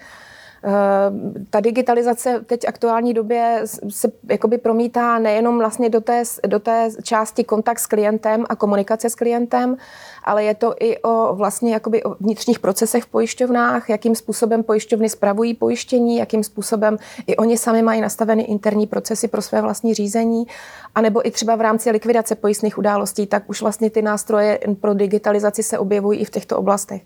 ta 1.50 1.60
digitalizace 1.60 2.44
teď 2.46 2.62
v 2.64 2.68
aktuální 2.68 3.14
době 3.14 3.62
se 3.88 4.12
jakoby 4.28 4.58
promítá 4.58 5.18
nejenom 5.18 5.58
vlastně 5.58 5.88
do 5.88 6.00
té, 6.00 6.22
do 6.46 6.58
té 6.58 6.88
části 7.02 7.44
kontakt 7.44 7.78
s 7.78 7.86
klientem 7.86 8.44
a 8.48 8.56
komunikace 8.56 9.10
s 9.10 9.14
klientem, 9.14 9.76
ale 10.24 10.44
je 10.44 10.54
to 10.54 10.74
i 10.80 10.98
o 10.98 11.34
vlastně 11.34 11.72
jakoby 11.72 12.02
o 12.02 12.14
vnitřních 12.20 12.58
procesech 12.58 13.04
v 13.04 13.06
pojišťovnách, 13.06 13.90
jakým 13.90 14.14
způsobem 14.14 14.62
pojišťovny 14.62 15.08
spravují 15.08 15.54
pojištění, 15.54 16.16
jakým 16.16 16.44
způsobem 16.44 16.96
i 17.26 17.36
oni 17.36 17.58
sami 17.58 17.82
mají 17.82 18.00
nastaveny 18.00 18.42
interní 18.42 18.86
procesy 18.86 19.28
pro 19.28 19.42
své 19.42 19.62
vlastní 19.62 19.94
řízení, 19.94 20.46
anebo 20.94 21.26
i 21.26 21.30
třeba 21.30 21.56
v 21.56 21.60
rámci 21.60 21.90
likvidace 21.90 22.34
pojistných 22.34 22.78
událostí, 22.78 23.26
tak 23.26 23.42
už 23.46 23.62
vlastně 23.62 23.90
ty 23.90 24.02
nástroje 24.02 24.58
pro 24.80 24.94
digitalizaci 24.94 25.62
se 25.62 25.78
objevují 25.78 26.20
i 26.20 26.24
v 26.24 26.30
těchto 26.30 26.58
oblastech. 26.58 27.02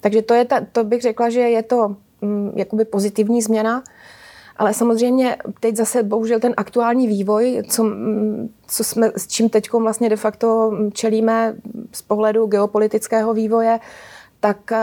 Takže 0.00 0.22
to, 0.22 0.34
je 0.34 0.44
ta, 0.44 0.60
to 0.72 0.84
bych 0.84 1.02
řekla, 1.02 1.30
že 1.30 1.40
je 1.40 1.62
to 1.62 1.96
jakoby 2.56 2.84
pozitivní 2.84 3.42
změna. 3.42 3.82
Ale 4.56 4.74
samozřejmě 4.74 5.36
teď 5.60 5.76
zase 5.76 6.02
bohužel 6.02 6.40
ten 6.40 6.54
aktuální 6.56 7.06
vývoj, 7.06 7.62
co, 7.68 7.84
mm, 7.84 8.48
co 8.66 8.84
jsme, 8.84 9.12
s 9.16 9.26
čím 9.26 9.48
teď 9.48 9.72
vlastně 9.72 10.08
de 10.08 10.16
facto 10.16 10.72
čelíme 10.92 11.54
z 11.92 12.02
pohledu 12.02 12.46
geopolitického 12.46 13.34
vývoje, 13.34 13.80
tak 14.44 14.72
eh, 14.72 14.78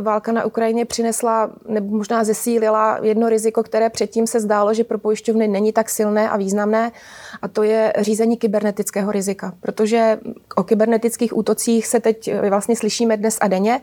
válka 0.00 0.32
na 0.32 0.44
Ukrajině 0.44 0.84
přinesla 0.84 1.50
nebo 1.68 1.96
možná 1.96 2.24
zesílila 2.24 2.98
jedno 3.02 3.28
riziko, 3.28 3.62
které 3.62 3.90
předtím 3.90 4.26
se 4.26 4.40
zdálo, 4.40 4.74
že 4.74 4.84
pro 4.84 4.98
pojišťovny 4.98 5.48
není 5.48 5.72
tak 5.72 5.90
silné 5.90 6.30
a 6.30 6.36
významné, 6.36 6.92
a 7.42 7.48
to 7.48 7.62
je 7.62 7.92
řízení 7.98 8.36
kybernetického 8.36 9.12
rizika. 9.12 9.54
Protože 9.60 10.20
o 10.56 10.62
kybernetických 10.62 11.36
útocích 11.36 11.86
se 11.86 12.00
teď 12.00 12.30
vlastně 12.48 12.76
slyšíme 12.76 13.16
dnes 13.16 13.38
a 13.40 13.48
denně 13.48 13.80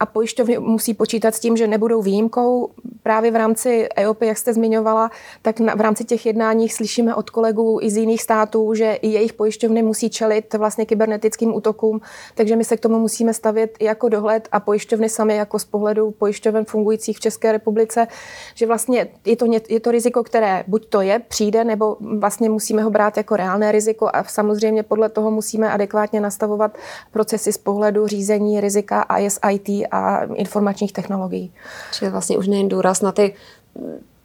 a 0.00 0.06
pojišťovny 0.06 0.58
musí 0.58 0.94
počítat 0.94 1.34
s 1.34 1.40
tím, 1.40 1.56
že 1.56 1.66
nebudou 1.66 2.02
výjimkou. 2.02 2.70
Právě 3.02 3.30
v 3.30 3.36
rámci 3.36 3.88
EOP, 3.96 4.22
jak 4.22 4.38
jste 4.38 4.54
zmiňovala, 4.54 5.10
tak 5.42 5.60
v 5.60 5.80
rámci 5.80 6.04
těch 6.04 6.26
jednáních 6.26 6.74
slyšíme 6.74 7.14
od 7.14 7.30
kolegů 7.30 7.78
i 7.82 7.90
z 7.90 7.96
jiných 7.96 8.22
států, 8.22 8.74
že 8.74 8.92
i 8.92 9.08
jejich 9.08 9.32
pojišťovny 9.32 9.82
musí 9.82 10.10
čelit 10.10 10.54
vlastně 10.54 10.86
kybernetickým 10.86 11.54
útokům, 11.54 12.00
takže 12.34 12.56
my 12.56 12.64
se 12.64 12.76
k 12.76 12.80
tomu 12.80 12.98
musíme 12.98 13.34
stavět 13.34 13.76
jako 13.80 14.08
dohled 14.08 14.48
a 14.52 14.60
pojišťovny 14.60 15.08
sami 15.08 15.36
jako 15.36 15.58
z 15.58 15.64
pohledu 15.64 16.10
pojišťoven 16.10 16.64
fungujících 16.64 17.16
v 17.16 17.20
České 17.20 17.52
republice, 17.52 18.06
že 18.54 18.66
vlastně 18.66 19.08
je 19.24 19.36
to, 19.36 19.46
je 19.68 19.80
to 19.80 19.90
riziko, 19.90 20.22
které 20.22 20.64
buď 20.66 20.86
to 20.88 21.00
je, 21.00 21.18
přijde, 21.18 21.64
nebo 21.64 21.96
vlastně 22.18 22.50
musíme 22.50 22.82
ho 22.82 22.90
brát 22.90 23.16
jako 23.16 23.36
reálné 23.36 23.72
riziko 23.72 24.10
a 24.12 24.24
samozřejmě 24.24 24.82
podle 24.82 25.08
toho 25.08 25.30
musíme 25.30 25.72
adekvátně 25.72 26.20
nastavovat 26.20 26.78
procesy 27.12 27.52
z 27.52 27.58
pohledu 27.58 28.06
řízení 28.06 28.60
rizika 28.60 29.06
ISIT 29.18 29.85
a 29.90 30.24
informačních 30.34 30.92
technologií. 30.92 31.52
Čili 31.92 32.10
vlastně 32.10 32.38
už 32.38 32.46
nejen 32.46 32.68
důraz 32.68 33.00
na 33.00 33.12
ty 33.12 33.34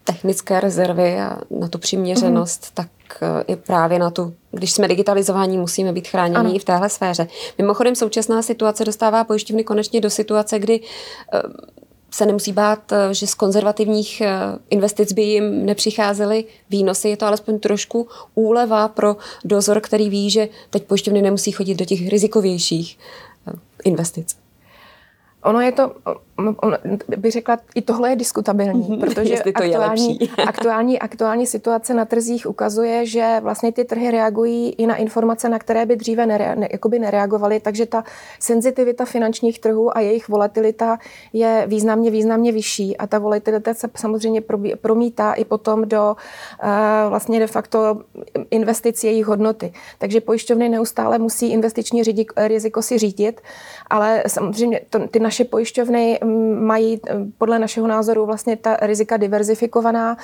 technické 0.04 0.60
rezervy 0.60 1.20
a 1.20 1.38
na 1.50 1.68
tu 1.68 1.78
přiměřenost, 1.78 2.64
mm-hmm. 2.64 2.72
tak 2.74 2.88
eh, 3.22 3.44
i 3.48 3.56
právě 3.56 4.00
na 4.00 4.10
tu, 4.10 4.34
když 4.52 4.72
jsme 4.72 4.88
digitalizování, 4.88 5.58
musíme 5.58 5.94
být 5.94 6.08
chráněni 6.08 6.38
ano. 6.38 6.56
i 6.56 6.60
v 6.60 6.64
téhle 6.66 6.90
sféře. 6.90 7.28
Mimochodem 7.58 7.96
současná 7.96 8.42
situace 8.42 8.86
dostává 8.86 9.24
pojišťovny 9.24 9.64
konečně 9.64 10.02
do 10.02 10.10
situace, 10.10 10.60
kdy 10.60 10.80
eh, 11.34 11.42
se 12.12 12.26
nemusí 12.26 12.52
bát, 12.52 12.92
eh, 12.92 13.14
že 13.14 13.28
z 13.28 13.34
konzervativních 13.34 14.22
investic 14.70 15.14
by 15.14 15.22
jim 15.22 15.66
nepřicházely 15.66 16.46
výnosy. 16.70 17.10
Je 17.10 17.18
to 17.18 17.26
alespoň 17.26 17.60
trošku 17.60 18.08
úleva 18.36 18.88
pro 18.88 19.18
dozor, 19.46 19.80
který 19.82 20.10
ví, 20.10 20.30
že 20.30 20.50
teď 20.70 20.84
pojišťovny 20.84 21.22
nemusí 21.22 21.52
chodit 21.52 21.76
do 21.76 21.86
těch 21.86 22.10
rizikovějších 22.10 22.98
investic. 23.84 24.41
Ono 25.44 25.62
je 25.62 25.72
to, 25.72 25.94
bych 27.18 27.32
řekla, 27.32 27.58
i 27.76 27.82
tohle 27.82 28.10
je 28.10 28.16
diskutabilní, 28.16 28.88
mhm. 28.90 29.00
protože 29.00 29.36
to 29.36 29.50
aktuální, 29.56 30.20
aktuální, 30.48 31.00
aktuální 31.00 31.48
situace 31.48 31.94
na 31.94 32.06
trzích 32.06 32.50
ukazuje, 32.50 33.06
že 33.06 33.38
vlastně 33.42 33.72
ty 33.72 33.86
trhy 33.86 34.12
reagují 34.12 34.70
i 34.70 34.88
na 34.88 34.96
informace, 34.96 35.50
na 35.50 35.60
které 35.60 35.86
by 35.86 35.96
dříve 35.96 36.26
nere, 36.26 36.56
ne, 36.56 36.68
jakoby 36.72 37.00
nereagovaly, 37.00 37.60
takže 37.60 37.86
ta 37.86 38.04
senzitivita 38.40 39.06
finančních 39.06 39.60
trhů 39.60 39.98
a 39.98 40.00
jejich 40.00 40.30
volatilita 40.30 41.00
je 41.34 41.64
významně, 41.68 42.12
významně 42.12 42.52
vyšší 42.52 42.98
a 42.98 43.08
ta 43.08 43.20
volatilita 43.20 43.74
se 43.74 43.90
samozřejmě 43.96 44.42
promítá 44.82 45.34
i 45.34 45.46
potom 45.46 45.88
do 45.88 46.16
uh, 46.64 46.70
vlastně 47.10 47.40
de 47.40 47.48
facto 47.48 48.02
investic 48.52 49.04
jejich 49.04 49.26
hodnoty. 49.26 49.74
Takže 49.98 50.22
pojišťovny 50.22 50.70
neustále 50.70 51.20
musí 51.20 51.52
investiční 51.52 52.04
riziko 52.38 52.82
si 52.82 52.98
řídit, 52.98 53.42
ale 53.90 54.24
samozřejmě 54.28 54.82
to, 54.90 55.08
ty 55.08 55.20
naše 55.20 55.46
pojišťovny 55.46 56.20
mají 56.60 57.02
eh, 57.08 57.16
podle 57.38 57.60
našeho 57.60 57.88
názoru 57.88 58.26
vlastně 58.26 58.58
ta 58.58 58.78
rizika 58.82 59.18
diverzifikovaná. 59.18 60.18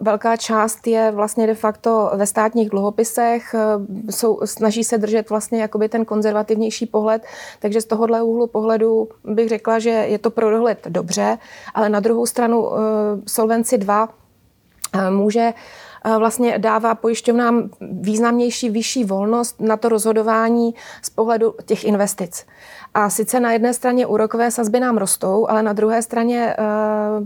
Velká 0.00 0.36
část 0.36 0.86
je 0.86 1.10
vlastně 1.10 1.46
de 1.46 1.54
facto 1.54 2.10
ve 2.14 2.26
státních 2.26 2.70
dluhopisech, 2.70 3.54
eh, 3.54 4.12
jsou, 4.12 4.40
snaží 4.44 4.84
se 4.84 4.98
držet 4.98 5.30
vlastně 5.30 5.62
jakoby 5.62 5.88
ten 5.88 6.04
konzervativnější 6.04 6.86
pohled, 6.86 7.22
takže 7.60 7.80
z 7.80 7.84
tohohle 7.84 8.22
úhlu 8.22 8.46
pohledu 8.46 9.08
bych 9.24 9.48
řekla, 9.48 9.78
že 9.78 9.90
je 9.90 10.18
to 10.18 10.30
pro 10.30 10.50
dohled 10.50 10.78
dobře, 10.88 11.38
ale 11.74 11.88
na 11.88 12.00
druhou 12.00 12.26
stranu 12.26 12.70
eh, 12.72 12.78
Solvency 13.26 13.78
2 13.78 14.08
může 15.10 15.52
vlastně 16.18 16.58
dává 16.58 16.94
pojišťovnám 16.94 17.70
významnější, 17.80 18.70
vyšší 18.70 19.04
volnost 19.04 19.60
na 19.60 19.76
to 19.76 19.88
rozhodování 19.88 20.74
z 21.02 21.10
pohledu 21.10 21.54
těch 21.64 21.84
investic. 21.84 22.46
A 22.94 23.10
sice 23.10 23.40
na 23.40 23.52
jedné 23.52 23.74
straně 23.74 24.06
úrokové 24.06 24.50
sazby 24.50 24.80
nám 24.80 24.98
rostou, 24.98 25.46
ale 25.48 25.62
na 25.62 25.72
druhé 25.72 26.02
straně 26.02 26.56
uh, 26.58 27.24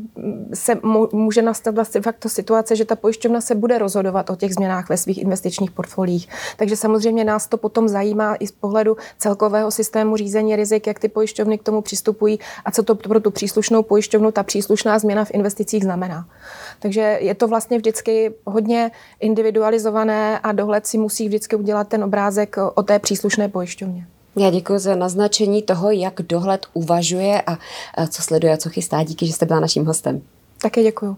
se 0.54 0.78
může 1.12 1.42
nastat 1.42 1.74
vlastně 1.74 2.00
fakt 2.00 2.18
to 2.18 2.28
situace, 2.28 2.76
že 2.76 2.84
ta 2.84 2.96
pojišťovna 2.96 3.40
se 3.40 3.54
bude 3.54 3.78
rozhodovat 3.78 4.30
o 4.30 4.36
těch 4.36 4.54
změnách 4.54 4.88
ve 4.88 4.96
svých 4.96 5.18
investičních 5.18 5.70
portfoliích. 5.70 6.28
Takže 6.56 6.76
samozřejmě 6.76 7.24
nás 7.24 7.46
to 7.46 7.56
potom 7.56 7.88
zajímá 7.88 8.36
i 8.40 8.46
z 8.46 8.52
pohledu 8.52 8.96
celkového 9.18 9.70
systému 9.70 10.16
řízení 10.16 10.56
rizik, 10.56 10.86
jak 10.86 10.98
ty 10.98 11.08
pojišťovny 11.08 11.58
k 11.58 11.62
tomu 11.62 11.80
přistupují 11.82 12.38
a 12.64 12.70
co 12.70 12.82
to 12.82 12.94
pro 12.94 13.20
tu 13.20 13.30
příslušnou 13.30 13.82
pojišťovnu 13.82 14.30
ta 14.32 14.42
příslušná 14.42 14.98
změna 14.98 15.24
v 15.24 15.30
investicích 15.30 15.82
znamená. 15.82 16.26
Takže 16.80 17.18
je 17.20 17.34
to 17.34 17.48
vlastně 17.48 17.78
vždycky 17.78 18.34
hodně 18.44 18.90
individualizované 19.20 20.38
a 20.38 20.52
dohled 20.52 20.86
si 20.86 20.98
musí 20.98 21.28
vždycky 21.28 21.56
udělat 21.56 21.88
ten 21.88 22.04
obrázek 22.04 22.56
o 22.74 22.82
té 22.82 22.98
příslušné 22.98 23.48
pojišťovně. 23.48 24.06
Já 24.36 24.50
děkuji 24.50 24.78
za 24.78 24.94
naznačení 24.94 25.62
toho, 25.62 25.90
jak 25.90 26.22
dohled 26.22 26.66
uvažuje 26.72 27.42
a 27.42 27.58
co 28.06 28.22
sleduje 28.22 28.52
a 28.52 28.56
co 28.56 28.68
chystá. 28.68 29.02
Díky, 29.02 29.26
že 29.26 29.32
jste 29.32 29.46
byla 29.46 29.60
naším 29.60 29.86
hostem. 29.86 30.22
Také 30.62 30.82
děkuji. 30.82 31.16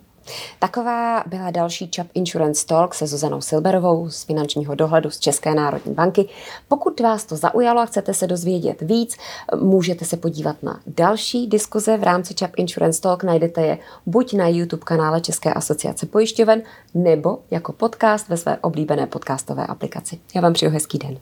Taková 0.58 1.24
byla 1.26 1.50
další 1.50 1.88
Čap 1.88 2.06
Insurance 2.14 2.66
Talk 2.66 2.94
se 2.94 3.06
Zuzanou 3.06 3.40
Silberovou 3.40 4.10
z 4.10 4.24
finančního 4.24 4.74
dohledu 4.74 5.10
z 5.10 5.18
České 5.18 5.54
národní 5.54 5.94
banky. 5.94 6.28
Pokud 6.68 7.00
vás 7.00 7.24
to 7.24 7.36
zaujalo 7.36 7.80
a 7.80 7.86
chcete 7.86 8.14
se 8.14 8.26
dozvědět 8.26 8.82
víc, 8.82 9.16
můžete 9.56 10.04
se 10.04 10.16
podívat 10.16 10.62
na 10.62 10.80
další 10.86 11.46
diskuze 11.46 11.96
v 11.96 12.02
rámci 12.02 12.34
Čap 12.34 12.50
Insurance 12.56 13.00
Talk. 13.00 13.22
Najdete 13.22 13.62
je 13.62 13.78
buď 14.06 14.32
na 14.32 14.48
YouTube 14.48 14.82
kanále 14.84 15.20
České 15.20 15.54
asociace 15.54 16.06
pojišťoven, 16.06 16.62
nebo 16.94 17.38
jako 17.50 17.72
podcast 17.72 18.28
ve 18.28 18.36
své 18.36 18.58
oblíbené 18.58 19.06
podcastové 19.06 19.66
aplikaci. 19.66 20.18
Já 20.34 20.40
vám 20.40 20.52
přeju 20.52 20.72
hezký 20.72 20.98
den. 20.98 21.18